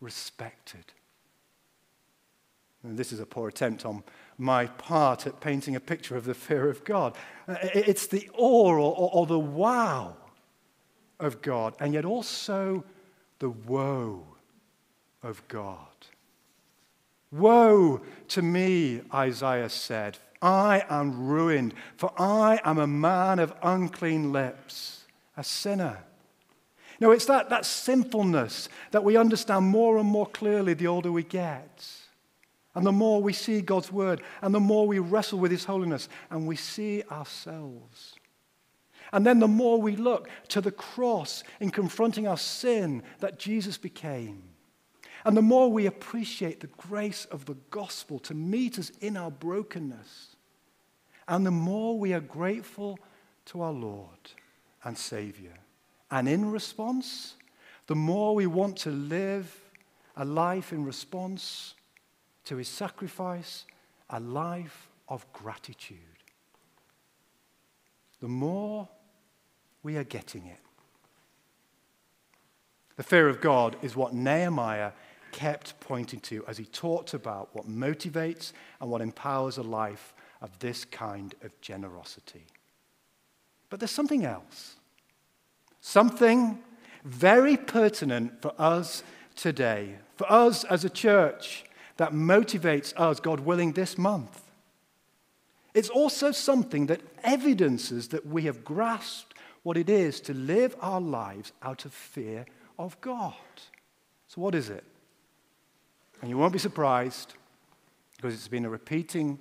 respected. 0.00 0.84
And 2.84 2.96
this 2.96 3.12
is 3.12 3.18
a 3.18 3.26
poor 3.26 3.48
attempt 3.48 3.84
on 3.84 4.04
my 4.38 4.66
part 4.66 5.26
at 5.26 5.40
painting 5.40 5.74
a 5.74 5.80
picture 5.80 6.16
of 6.16 6.24
the 6.24 6.34
fear 6.34 6.70
of 6.70 6.84
God. 6.84 7.16
Uh, 7.48 7.56
it's 7.62 8.06
the 8.06 8.30
awe 8.34 8.72
or, 8.72 9.10
or 9.12 9.26
the 9.26 9.38
wow 9.38 10.18
of 11.22 11.40
God, 11.40 11.74
and 11.80 11.94
yet 11.94 12.04
also 12.04 12.84
the 13.38 13.50
woe 13.50 14.24
of 15.22 15.46
God. 15.48 15.78
Woe 17.30 18.02
to 18.28 18.42
me, 18.42 19.00
Isaiah 19.12 19.70
said. 19.70 20.18
I 20.42 20.84
am 20.90 21.28
ruined, 21.28 21.72
for 21.96 22.12
I 22.18 22.60
am 22.64 22.78
a 22.78 22.86
man 22.86 23.38
of 23.38 23.54
unclean 23.62 24.32
lips, 24.32 25.04
a 25.36 25.44
sinner. 25.44 25.98
No, 27.00 27.12
it's 27.12 27.26
that, 27.26 27.48
that 27.50 27.64
sinfulness 27.64 28.68
that 28.90 29.04
we 29.04 29.16
understand 29.16 29.66
more 29.66 29.98
and 29.98 30.08
more 30.08 30.26
clearly 30.26 30.74
the 30.74 30.88
older 30.88 31.10
we 31.12 31.22
get. 31.22 31.84
And 32.74 32.84
the 32.84 32.92
more 32.92 33.22
we 33.22 33.32
see 33.32 33.60
God's 33.60 33.92
word, 33.92 34.22
and 34.40 34.54
the 34.54 34.60
more 34.60 34.86
we 34.86 34.98
wrestle 34.98 35.38
with 35.38 35.50
his 35.50 35.64
holiness, 35.64 36.08
and 36.30 36.46
we 36.46 36.56
see 36.56 37.02
ourselves. 37.10 38.14
And 39.12 39.26
then 39.26 39.40
the 39.40 39.48
more 39.48 39.80
we 39.80 39.94
look 39.94 40.28
to 40.48 40.60
the 40.60 40.70
cross 40.70 41.44
in 41.60 41.70
confronting 41.70 42.26
our 42.26 42.38
sin 42.38 43.02
that 43.20 43.38
Jesus 43.38 43.76
became. 43.76 44.42
And 45.24 45.36
the 45.36 45.42
more 45.42 45.70
we 45.70 45.86
appreciate 45.86 46.60
the 46.60 46.66
grace 46.66 47.26
of 47.26 47.44
the 47.44 47.56
gospel 47.70 48.18
to 48.20 48.34
meet 48.34 48.78
us 48.78 48.90
in 49.00 49.16
our 49.16 49.30
brokenness. 49.30 50.36
And 51.28 51.46
the 51.46 51.50
more 51.50 51.98
we 51.98 52.12
are 52.12 52.20
grateful 52.20 52.98
to 53.46 53.62
our 53.62 53.72
Lord 53.72 54.32
and 54.82 54.96
Savior. 54.96 55.58
And 56.10 56.28
in 56.28 56.50
response, 56.50 57.36
the 57.86 57.94
more 57.94 58.34
we 58.34 58.46
want 58.46 58.76
to 58.78 58.90
live 58.90 59.54
a 60.16 60.24
life 60.24 60.72
in 60.72 60.84
response 60.84 61.74
to 62.44 62.56
his 62.56 62.68
sacrifice, 62.68 63.64
a 64.10 64.20
life 64.20 64.88
of 65.08 65.30
gratitude. 65.32 65.98
The 68.20 68.28
more 68.28 68.88
we 69.82 69.96
are 69.96 70.04
getting 70.04 70.46
it. 70.46 70.58
The 72.96 73.02
fear 73.02 73.28
of 73.28 73.40
God 73.40 73.76
is 73.82 73.96
what 73.96 74.14
Nehemiah 74.14 74.92
kept 75.32 75.80
pointing 75.80 76.20
to 76.20 76.44
as 76.46 76.58
he 76.58 76.64
talked 76.64 77.14
about 77.14 77.48
what 77.52 77.68
motivates 77.68 78.52
and 78.80 78.90
what 78.90 79.00
empowers 79.00 79.56
a 79.56 79.62
life 79.62 80.14
of 80.40 80.58
this 80.58 80.84
kind 80.84 81.34
of 81.42 81.58
generosity. 81.60 82.44
But 83.70 83.80
there's 83.80 83.90
something 83.90 84.24
else. 84.24 84.76
Something 85.80 86.60
very 87.04 87.56
pertinent 87.56 88.42
for 88.42 88.52
us 88.58 89.02
today, 89.34 89.96
for 90.16 90.30
us 90.30 90.64
as 90.64 90.84
a 90.84 90.90
church, 90.90 91.64
that 91.96 92.12
motivates 92.12 92.92
us, 92.96 93.18
God 93.18 93.40
willing, 93.40 93.72
this 93.72 93.96
month. 93.96 94.42
It's 95.74 95.88
also 95.88 96.32
something 96.32 96.86
that 96.86 97.00
evidences 97.24 98.08
that 98.08 98.26
we 98.26 98.42
have 98.42 98.64
grasped 98.64 99.31
what 99.62 99.76
it 99.76 99.88
is 99.88 100.20
to 100.20 100.34
live 100.34 100.74
our 100.80 101.00
lives 101.00 101.52
out 101.62 101.84
of 101.84 101.92
fear 101.92 102.46
of 102.78 103.00
God. 103.00 103.34
So, 104.28 104.40
what 104.40 104.54
is 104.54 104.68
it? 104.68 104.84
And 106.20 106.30
you 106.30 106.38
won't 106.38 106.52
be 106.52 106.58
surprised 106.58 107.34
because 108.16 108.34
it's 108.34 108.48
been 108.48 108.64
a 108.64 108.70
repeating 108.70 109.38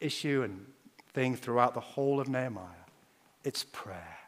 issue 0.00 0.42
and 0.42 0.66
thing 1.12 1.36
throughout 1.36 1.74
the 1.74 1.80
whole 1.80 2.20
of 2.20 2.28
Nehemiah. 2.28 2.66
It's 3.44 3.64
prayer. 3.64 4.18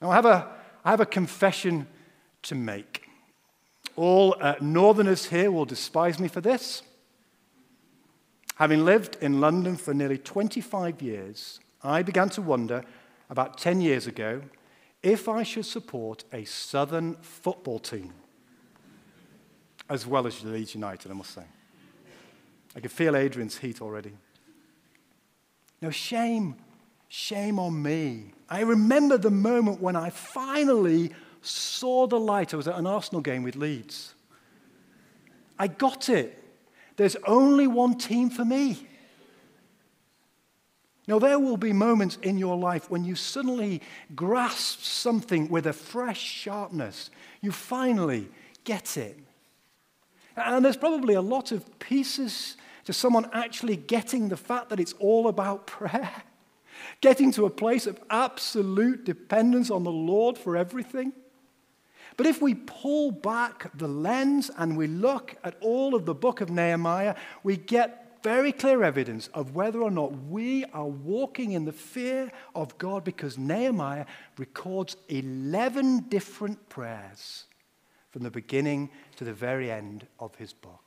Now, 0.00 0.10
I 0.10 0.14
have 0.14 0.26
a, 0.26 0.48
I 0.84 0.90
have 0.90 1.00
a 1.00 1.06
confession 1.06 1.86
to 2.42 2.54
make. 2.54 3.08
All 3.96 4.36
uh, 4.40 4.54
northerners 4.60 5.26
here 5.26 5.50
will 5.50 5.64
despise 5.64 6.18
me 6.18 6.28
for 6.28 6.40
this. 6.40 6.82
Having 8.56 8.84
lived 8.84 9.16
in 9.20 9.40
London 9.40 9.76
for 9.76 9.94
nearly 9.94 10.18
25 10.18 11.02
years, 11.02 11.60
I 11.82 12.02
began 12.02 12.28
to 12.30 12.42
wonder 12.42 12.84
about 13.30 13.58
10 13.58 13.80
years 13.80 14.06
ago 14.06 14.42
if 15.02 15.28
I 15.28 15.42
should 15.42 15.66
support 15.66 16.24
a 16.32 16.44
southern 16.44 17.16
football 17.16 17.78
team 17.78 18.14
as 19.88 20.06
well 20.06 20.26
as 20.26 20.42
Leeds 20.42 20.74
United, 20.74 21.10
I 21.10 21.14
must 21.14 21.34
say. 21.34 21.44
I 22.74 22.80
can 22.80 22.88
feel 22.88 23.14
Adrian's 23.14 23.58
heat 23.58 23.82
already. 23.82 24.12
No, 25.82 25.90
shame, 25.90 26.56
shame 27.08 27.58
on 27.58 27.82
me. 27.82 28.32
I 28.48 28.60
remember 28.60 29.18
the 29.18 29.30
moment 29.30 29.80
when 29.80 29.94
I 29.94 30.08
finally 30.08 31.12
saw 31.42 32.06
the 32.06 32.18
light. 32.18 32.54
I 32.54 32.56
was 32.56 32.66
at 32.66 32.78
an 32.78 32.86
Arsenal 32.86 33.20
game 33.20 33.42
with 33.42 33.56
Leeds. 33.56 34.14
I 35.58 35.66
got 35.66 36.08
it. 36.08 36.42
There's 36.96 37.16
only 37.26 37.66
one 37.66 37.98
team 37.98 38.30
for 38.30 38.44
me. 38.44 38.88
Now, 41.06 41.18
there 41.18 41.38
will 41.38 41.58
be 41.58 41.72
moments 41.72 42.16
in 42.22 42.38
your 42.38 42.56
life 42.56 42.90
when 42.90 43.04
you 43.04 43.14
suddenly 43.14 43.82
grasp 44.14 44.80
something 44.80 45.48
with 45.48 45.66
a 45.66 45.72
fresh 45.72 46.20
sharpness. 46.20 47.10
You 47.42 47.52
finally 47.52 48.28
get 48.64 48.96
it. 48.96 49.18
And 50.36 50.64
there's 50.64 50.78
probably 50.78 51.14
a 51.14 51.20
lot 51.20 51.52
of 51.52 51.78
pieces 51.78 52.56
to 52.86 52.92
someone 52.92 53.28
actually 53.32 53.76
getting 53.76 54.28
the 54.28 54.36
fact 54.36 54.70
that 54.70 54.80
it's 54.80 54.94
all 54.94 55.28
about 55.28 55.66
prayer, 55.66 56.22
getting 57.00 57.30
to 57.32 57.44
a 57.44 57.50
place 57.50 57.86
of 57.86 58.00
absolute 58.08 59.04
dependence 59.04 59.70
on 59.70 59.84
the 59.84 59.92
Lord 59.92 60.38
for 60.38 60.56
everything. 60.56 61.12
But 62.16 62.26
if 62.26 62.40
we 62.40 62.54
pull 62.54 63.10
back 63.10 63.70
the 63.76 63.88
lens 63.88 64.50
and 64.56 64.76
we 64.76 64.86
look 64.86 65.36
at 65.42 65.56
all 65.60 65.94
of 65.94 66.06
the 66.06 66.14
book 66.14 66.40
of 66.40 66.48
Nehemiah, 66.48 67.16
we 67.42 67.56
get 67.56 68.03
very 68.24 68.52
clear 68.52 68.82
evidence 68.82 69.28
of 69.34 69.54
whether 69.54 69.82
or 69.82 69.90
not 69.90 70.10
we 70.28 70.64
are 70.72 70.86
walking 70.86 71.52
in 71.52 71.66
the 71.66 71.72
fear 71.72 72.32
of 72.54 72.76
God 72.78 73.04
because 73.04 73.36
Nehemiah 73.36 74.06
records 74.38 74.96
11 75.10 76.08
different 76.08 76.70
prayers 76.70 77.44
from 78.10 78.22
the 78.22 78.30
beginning 78.30 78.88
to 79.16 79.24
the 79.24 79.34
very 79.34 79.70
end 79.70 80.06
of 80.18 80.34
his 80.36 80.54
book. 80.54 80.83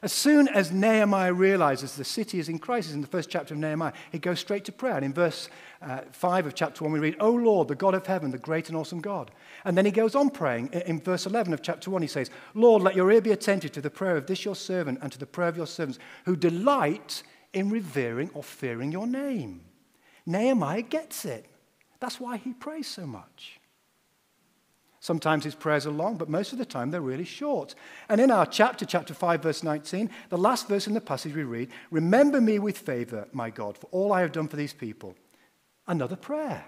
As 0.00 0.12
soon 0.12 0.46
as 0.46 0.70
Nehemiah 0.70 1.32
realizes 1.32 1.96
the 1.96 2.04
city 2.04 2.38
is 2.38 2.48
in 2.48 2.60
crisis 2.60 2.92
in 2.92 3.00
the 3.00 3.08
first 3.08 3.30
chapter 3.30 3.54
of 3.54 3.58
Nehemiah, 3.58 3.92
he 4.12 4.20
goes 4.20 4.38
straight 4.38 4.64
to 4.66 4.72
prayer. 4.72 4.94
And 4.94 5.04
in 5.04 5.12
verse 5.12 5.48
uh, 5.82 6.02
5 6.12 6.46
of 6.46 6.54
chapter 6.54 6.84
1, 6.84 6.92
we 6.92 7.00
read, 7.00 7.16
O 7.18 7.30
Lord, 7.30 7.66
the 7.66 7.74
God 7.74 7.94
of 7.94 8.06
heaven, 8.06 8.30
the 8.30 8.38
great 8.38 8.68
and 8.68 8.78
awesome 8.78 9.00
God. 9.00 9.32
And 9.64 9.76
then 9.76 9.84
he 9.84 9.90
goes 9.90 10.14
on 10.14 10.30
praying. 10.30 10.68
In 10.68 11.00
verse 11.00 11.26
11 11.26 11.52
of 11.52 11.62
chapter 11.62 11.90
1, 11.90 12.00
he 12.02 12.08
says, 12.08 12.30
Lord, 12.54 12.82
let 12.82 12.94
your 12.94 13.10
ear 13.10 13.20
be 13.20 13.32
attentive 13.32 13.72
to 13.72 13.80
the 13.80 13.90
prayer 13.90 14.16
of 14.16 14.26
this 14.26 14.44
your 14.44 14.54
servant 14.54 15.00
and 15.02 15.10
to 15.10 15.18
the 15.18 15.26
prayer 15.26 15.48
of 15.48 15.56
your 15.56 15.66
servants 15.66 15.98
who 16.26 16.36
delight 16.36 17.24
in 17.52 17.68
revering 17.68 18.30
or 18.34 18.44
fearing 18.44 18.92
your 18.92 19.06
name. 19.06 19.62
Nehemiah 20.26 20.82
gets 20.82 21.24
it. 21.24 21.46
That's 21.98 22.20
why 22.20 22.36
he 22.36 22.52
prays 22.52 22.86
so 22.86 23.04
much. 23.04 23.57
Sometimes 25.08 25.42
his 25.44 25.54
prayers 25.54 25.86
are 25.86 25.90
long, 25.90 26.18
but 26.18 26.28
most 26.28 26.52
of 26.52 26.58
the 26.58 26.66
time 26.66 26.90
they're 26.90 27.00
really 27.00 27.24
short. 27.24 27.74
And 28.10 28.20
in 28.20 28.30
our 28.30 28.44
chapter, 28.44 28.84
chapter 28.84 29.14
5, 29.14 29.42
verse 29.42 29.62
19, 29.62 30.10
the 30.28 30.36
last 30.36 30.68
verse 30.68 30.86
in 30.86 30.92
the 30.92 31.00
passage 31.00 31.34
we 31.34 31.44
read, 31.44 31.70
Remember 31.90 32.42
me 32.42 32.58
with 32.58 32.76
favor, 32.76 33.26
my 33.32 33.48
God, 33.48 33.78
for 33.78 33.86
all 33.86 34.12
I 34.12 34.20
have 34.20 34.32
done 34.32 34.48
for 34.48 34.56
these 34.56 34.74
people. 34.74 35.14
Another 35.86 36.14
prayer. 36.14 36.62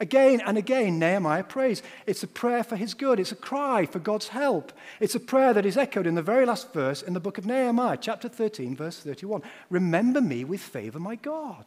Again 0.00 0.42
and 0.44 0.58
again, 0.58 0.98
Nehemiah 0.98 1.44
prays. 1.44 1.80
It's 2.08 2.24
a 2.24 2.26
prayer 2.26 2.64
for 2.64 2.74
his 2.74 2.92
good. 2.92 3.20
It's 3.20 3.30
a 3.30 3.36
cry 3.36 3.86
for 3.86 4.00
God's 4.00 4.26
help. 4.26 4.72
It's 4.98 5.14
a 5.14 5.20
prayer 5.20 5.54
that 5.54 5.64
is 5.64 5.76
echoed 5.76 6.08
in 6.08 6.16
the 6.16 6.22
very 6.22 6.44
last 6.44 6.72
verse 6.72 7.02
in 7.02 7.14
the 7.14 7.20
book 7.20 7.38
of 7.38 7.46
Nehemiah, 7.46 7.98
chapter 8.00 8.28
13, 8.28 8.74
verse 8.74 8.98
31. 8.98 9.42
Remember 9.70 10.20
me 10.20 10.42
with 10.42 10.60
favor, 10.60 10.98
my 10.98 11.14
God. 11.14 11.66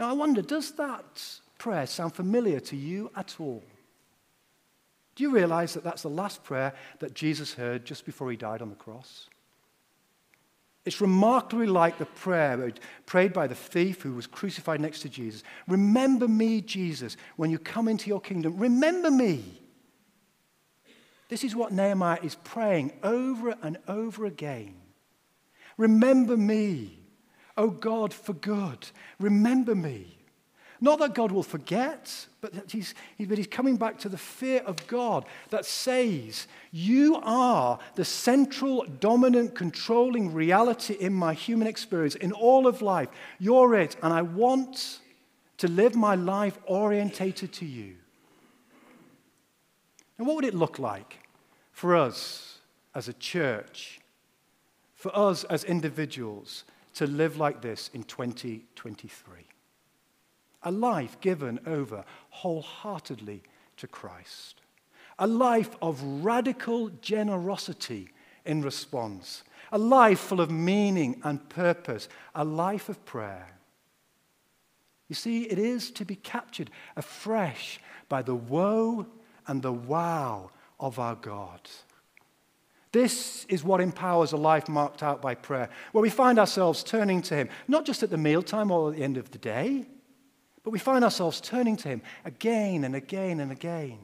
Now, 0.00 0.10
I 0.10 0.14
wonder, 0.14 0.42
does 0.42 0.72
that 0.72 1.24
prayer 1.58 1.86
sound 1.86 2.16
familiar 2.16 2.58
to 2.58 2.76
you 2.76 3.12
at 3.14 3.36
all? 3.38 3.62
Do 5.14 5.22
you 5.22 5.30
realize 5.30 5.74
that 5.74 5.84
that's 5.84 6.02
the 6.02 6.08
last 6.08 6.42
prayer 6.42 6.74
that 6.98 7.14
Jesus 7.14 7.54
heard 7.54 7.84
just 7.84 8.04
before 8.04 8.30
he 8.30 8.36
died 8.36 8.62
on 8.62 8.70
the 8.70 8.74
cross? 8.74 9.28
It's 10.84 11.00
remarkably 11.00 11.66
like 11.66 11.96
the 11.96 12.04
prayer 12.04 12.72
prayed 13.06 13.32
by 13.32 13.46
the 13.46 13.54
thief 13.54 14.02
who 14.02 14.12
was 14.12 14.26
crucified 14.26 14.80
next 14.80 15.00
to 15.00 15.08
Jesus. 15.08 15.42
Remember 15.66 16.28
me, 16.28 16.60
Jesus, 16.60 17.16
when 17.36 17.50
you 17.50 17.58
come 17.58 17.88
into 17.88 18.08
your 18.08 18.20
kingdom. 18.20 18.58
Remember 18.58 19.10
me. 19.10 19.62
This 21.28 21.42
is 21.42 21.56
what 21.56 21.72
Nehemiah 21.72 22.18
is 22.22 22.34
praying 22.34 22.92
over 23.02 23.56
and 23.62 23.78
over 23.88 24.26
again. 24.26 24.74
Remember 25.78 26.36
me, 26.36 26.98
oh 27.56 27.70
God, 27.70 28.12
for 28.12 28.34
good. 28.34 28.86
Remember 29.18 29.74
me. 29.74 30.13
Not 30.84 30.98
that 30.98 31.14
God 31.14 31.32
will 31.32 31.42
forget, 31.42 32.26
but 32.42 32.52
he's, 32.70 32.94
but 33.18 33.38
he's 33.38 33.46
coming 33.46 33.78
back 33.78 33.98
to 34.00 34.10
the 34.10 34.18
fear 34.18 34.60
of 34.66 34.86
God 34.86 35.24
that 35.48 35.64
says, 35.64 36.46
You 36.72 37.16
are 37.22 37.78
the 37.94 38.04
central, 38.04 38.84
dominant, 39.00 39.54
controlling 39.54 40.34
reality 40.34 40.92
in 40.92 41.14
my 41.14 41.32
human 41.32 41.66
experience, 41.66 42.16
in 42.16 42.32
all 42.32 42.66
of 42.66 42.82
life. 42.82 43.08
You're 43.38 43.74
it, 43.76 43.96
and 44.02 44.12
I 44.12 44.20
want 44.20 44.98
to 45.56 45.68
live 45.68 45.94
my 45.94 46.16
life 46.16 46.58
orientated 46.66 47.50
to 47.54 47.64
you. 47.64 47.94
And 50.18 50.26
what 50.26 50.36
would 50.36 50.44
it 50.44 50.54
look 50.54 50.78
like 50.78 51.16
for 51.72 51.96
us 51.96 52.58
as 52.94 53.08
a 53.08 53.14
church, 53.14 54.00
for 54.96 55.16
us 55.16 55.44
as 55.44 55.64
individuals, 55.64 56.64
to 56.96 57.06
live 57.06 57.38
like 57.38 57.62
this 57.62 57.88
in 57.94 58.02
2023? 58.02 59.53
A 60.64 60.70
life 60.70 61.20
given 61.20 61.60
over 61.66 62.04
wholeheartedly 62.30 63.42
to 63.76 63.86
Christ, 63.86 64.60
a 65.18 65.26
life 65.26 65.76
of 65.80 66.02
radical 66.02 66.88
generosity 66.88 68.08
in 68.44 68.62
response, 68.62 69.44
a 69.70 69.78
life 69.78 70.20
full 70.20 70.40
of 70.40 70.50
meaning 70.50 71.20
and 71.22 71.48
purpose, 71.48 72.08
a 72.34 72.44
life 72.44 72.88
of 72.88 73.04
prayer. 73.04 73.48
You 75.08 75.14
see, 75.14 75.42
it 75.44 75.58
is 75.58 75.90
to 75.92 76.04
be 76.04 76.16
captured 76.16 76.70
afresh 76.96 77.78
by 78.08 78.22
the 78.22 78.34
woe 78.34 79.06
and 79.46 79.62
the 79.62 79.72
wow 79.72 80.50
of 80.80 80.98
our 80.98 81.14
God. 81.14 81.60
This 82.92 83.44
is 83.46 83.64
what 83.64 83.80
empowers 83.80 84.32
a 84.32 84.36
life 84.36 84.68
marked 84.68 85.02
out 85.02 85.20
by 85.20 85.34
prayer, 85.34 85.68
where 85.92 86.02
we 86.02 86.10
find 86.10 86.38
ourselves 86.38 86.84
turning 86.84 87.22
to 87.22 87.34
Him, 87.34 87.48
not 87.66 87.84
just 87.84 88.02
at 88.02 88.10
the 88.10 88.16
mealtime 88.16 88.70
or 88.70 88.90
at 88.90 88.96
the 88.96 89.02
end 89.02 89.16
of 89.16 89.30
the 89.32 89.38
day, 89.38 89.86
but 90.64 90.70
we 90.70 90.78
find 90.78 91.04
ourselves 91.04 91.40
turning 91.40 91.76
to 91.76 91.88
Him 91.88 92.02
again 92.24 92.84
and 92.84 92.96
again 92.96 93.38
and 93.38 93.52
again. 93.52 93.98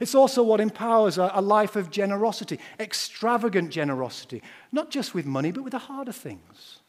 It's 0.00 0.14
also 0.14 0.42
what 0.42 0.60
empowers 0.60 1.18
a, 1.18 1.40
life 1.40 1.76
of 1.76 1.90
generosity, 1.90 2.58
extravagant 2.78 3.70
generosity, 3.70 4.42
not 4.70 4.90
just 4.90 5.14
with 5.14 5.26
money, 5.26 5.50
but 5.50 5.64
with 5.64 5.72
the 5.72 5.78
harder 5.78 6.12
things. 6.12 6.80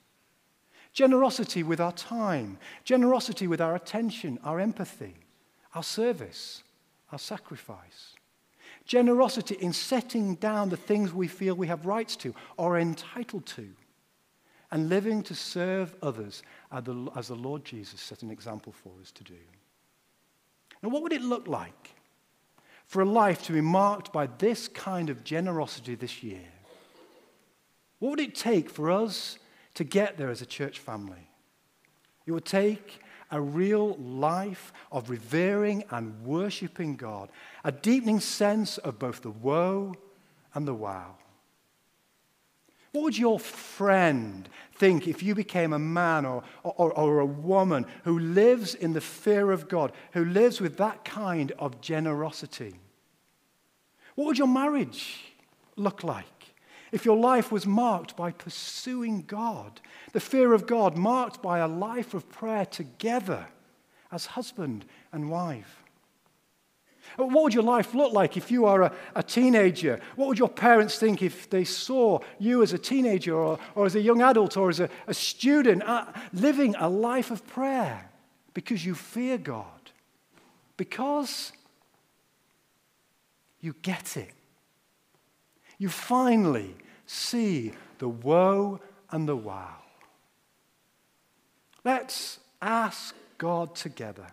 Generosity 0.93 1.63
with 1.63 1.81
our 1.81 1.91
time, 1.91 2.57
generosity 2.83 3.47
with 3.47 3.59
our 3.59 3.75
attention, 3.75 4.39
our 4.43 4.59
empathy, 4.59 5.15
our 5.73 5.83
service, 5.83 6.63
our 7.11 7.19
sacrifice. 7.19 8.15
Generosity 8.85 9.55
in 9.55 9.73
setting 9.73 10.35
down 10.35 10.69
the 10.69 10.77
things 10.77 11.13
we 11.13 11.27
feel 11.27 11.55
we 11.55 11.67
have 11.67 11.85
rights 11.85 12.15
to 12.17 12.33
or 12.57 12.75
are 12.75 12.79
entitled 12.79 13.45
to 13.45 13.69
and 14.71 14.89
living 14.89 15.21
to 15.23 15.35
serve 15.35 15.95
others 16.01 16.41
as 16.73 17.27
the 17.27 17.35
Lord 17.35 17.63
Jesus 17.63 18.01
set 18.01 18.23
an 18.23 18.31
example 18.31 18.73
for 18.73 18.91
us 19.01 19.11
to 19.11 19.23
do. 19.23 19.39
Now, 20.81 20.89
what 20.89 21.03
would 21.03 21.13
it 21.13 21.21
look 21.21 21.47
like 21.47 21.95
for 22.85 23.01
a 23.01 23.05
life 23.05 23.43
to 23.43 23.53
be 23.53 23.61
marked 23.61 24.11
by 24.11 24.27
this 24.37 24.67
kind 24.67 25.09
of 25.09 25.23
generosity 25.23 25.95
this 25.95 26.23
year? 26.23 26.49
What 27.99 28.09
would 28.09 28.19
it 28.19 28.35
take 28.35 28.69
for 28.69 28.91
us 28.91 29.37
to 29.75 29.83
get 29.83 30.17
there 30.17 30.29
as 30.29 30.41
a 30.41 30.45
church 30.45 30.79
family? 30.79 31.29
It 32.25 32.31
would 32.31 32.45
take 32.45 32.99
a 33.31 33.39
real 33.39 33.95
life 33.95 34.73
of 34.91 35.09
revering 35.09 35.83
and 35.89 36.23
worshiping 36.25 36.95
God, 36.95 37.29
a 37.63 37.71
deepening 37.71 38.19
sense 38.19 38.77
of 38.77 38.99
both 38.99 39.21
the 39.21 39.31
woe 39.31 39.95
and 40.53 40.67
the 40.67 40.73
wow. 40.73 41.15
What 42.93 43.05
would 43.05 43.17
your 43.17 43.39
friend 43.39 44.47
think 44.75 45.07
if 45.07 45.23
you 45.23 45.33
became 45.33 45.73
a 45.73 45.79
man 45.79 46.25
or, 46.25 46.43
or, 46.63 46.93
or, 46.93 47.19
a 47.19 47.25
woman 47.25 47.87
who 48.03 48.19
lives 48.19 48.75
in 48.75 48.93
the 48.93 49.01
fear 49.01 49.51
of 49.51 49.67
God, 49.67 49.91
who 50.11 50.23
lives 50.23 50.61
with 50.61 50.77
that 50.77 51.03
kind 51.03 51.51
of 51.57 51.81
generosity? 51.81 52.75
What 54.13 54.25
would 54.25 54.37
your 54.37 54.47
marriage 54.47 55.33
look 55.75 56.03
like 56.03 56.25
if 56.91 57.03
your 57.03 57.17
life 57.17 57.51
was 57.51 57.65
marked 57.65 58.15
by 58.15 58.31
pursuing 58.31 59.23
God, 59.23 59.81
the 60.11 60.19
fear 60.19 60.53
of 60.53 60.67
God, 60.67 60.95
marked 60.95 61.41
by 61.41 61.59
a 61.59 61.67
life 61.67 62.13
of 62.13 62.29
prayer 62.29 62.65
together 62.65 63.47
as 64.11 64.27
husband 64.27 64.85
and 65.11 65.31
wife? 65.31 65.82
What 67.15 67.43
would 67.43 67.53
your 67.53 67.63
life 67.63 67.93
look 67.93 68.13
like 68.13 68.37
if 68.37 68.49
you 68.49 68.65
are 68.65 68.83
a, 68.83 68.93
a, 69.15 69.23
teenager? 69.23 69.99
What 70.15 70.27
would 70.27 70.39
your 70.39 70.49
parents 70.49 70.97
think 70.97 71.21
if 71.21 71.49
they 71.49 71.63
saw 71.63 72.19
you 72.39 72.63
as 72.63 72.73
a 72.73 72.77
teenager 72.77 73.35
or, 73.35 73.59
or 73.75 73.85
as 73.85 73.95
a 73.95 74.01
young 74.01 74.21
adult 74.21 74.57
or 74.57 74.69
as 74.69 74.79
a, 74.79 74.89
a 75.07 75.13
student 75.13 75.83
uh, 75.83 76.05
living 76.33 76.75
a 76.75 76.89
life 76.89 77.29
of 77.29 77.45
prayer 77.47 78.09
because 78.53 78.85
you 78.85 78.95
fear 78.95 79.37
God? 79.37 79.65
Because 80.75 81.51
you 83.59 83.75
get 83.81 84.17
it. 84.17 84.31
You 85.77 85.89
finally 85.89 86.75
see 87.05 87.73
the 87.99 88.09
woe 88.09 88.79
and 89.11 89.27
the 89.27 89.35
wow. 89.35 89.77
Let's 91.83 92.39
ask 92.61 93.15
God 93.37 93.75
together 93.75 94.27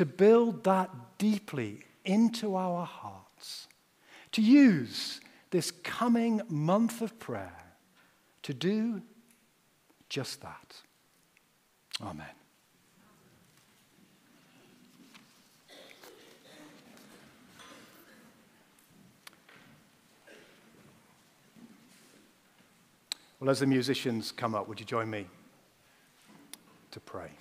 to 0.00 0.06
build 0.06 0.64
that 0.64 0.88
deeply 1.18 1.78
into 2.06 2.56
our 2.56 2.86
hearts, 2.86 3.68
to 4.32 4.40
use 4.40 5.20
this 5.50 5.70
coming 5.70 6.40
month 6.48 7.02
of 7.02 7.18
prayer 7.18 7.74
to 8.42 8.54
do 8.54 9.02
just 10.08 10.40
that. 10.40 10.74
Amen. 12.00 12.24
Well, 23.38 23.50
as 23.50 23.60
the 23.60 23.66
musicians 23.66 24.32
come 24.32 24.54
up, 24.54 24.66
would 24.66 24.80
you 24.80 24.86
join 24.86 25.10
me 25.10 25.26
to 26.90 27.00
pray? 27.00 27.32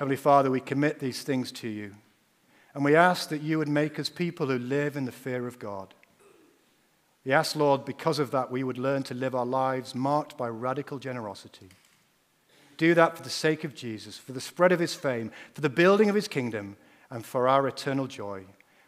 Heavenly 0.00 0.16
Father, 0.16 0.50
we 0.50 0.60
commit 0.60 0.98
these 0.98 1.22
things 1.22 1.52
to 1.52 1.68
you. 1.68 1.92
And 2.72 2.82
we 2.82 2.96
ask 2.96 3.28
that 3.28 3.42
you 3.42 3.58
would 3.58 3.68
make 3.68 3.98
us 3.98 4.08
people 4.08 4.46
who 4.46 4.58
live 4.58 4.96
in 4.96 5.04
the 5.04 5.12
fear 5.12 5.46
of 5.46 5.58
God. 5.58 5.92
We 7.22 7.32
ask, 7.32 7.54
Lord, 7.54 7.84
because 7.84 8.18
of 8.18 8.30
that, 8.30 8.50
we 8.50 8.64
would 8.64 8.78
learn 8.78 9.02
to 9.02 9.14
live 9.14 9.34
our 9.34 9.44
lives 9.44 9.94
marked 9.94 10.38
by 10.38 10.48
radical 10.48 10.98
generosity. 10.98 11.68
Do 12.78 12.94
that 12.94 13.18
for 13.18 13.22
the 13.22 13.28
sake 13.28 13.62
of 13.62 13.74
Jesus, 13.74 14.16
for 14.16 14.32
the 14.32 14.40
spread 14.40 14.72
of 14.72 14.80
his 14.80 14.94
fame, 14.94 15.32
for 15.52 15.60
the 15.60 15.68
building 15.68 16.08
of 16.08 16.14
his 16.14 16.28
kingdom, 16.28 16.78
and 17.10 17.22
for 17.22 17.46
our 17.46 17.68
eternal 17.68 18.06
joy. 18.06 18.44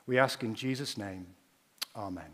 We 0.06 0.18
ask 0.18 0.42
in 0.42 0.54
Jesus' 0.54 0.96
name. 0.96 1.26
Amen. 1.94 2.30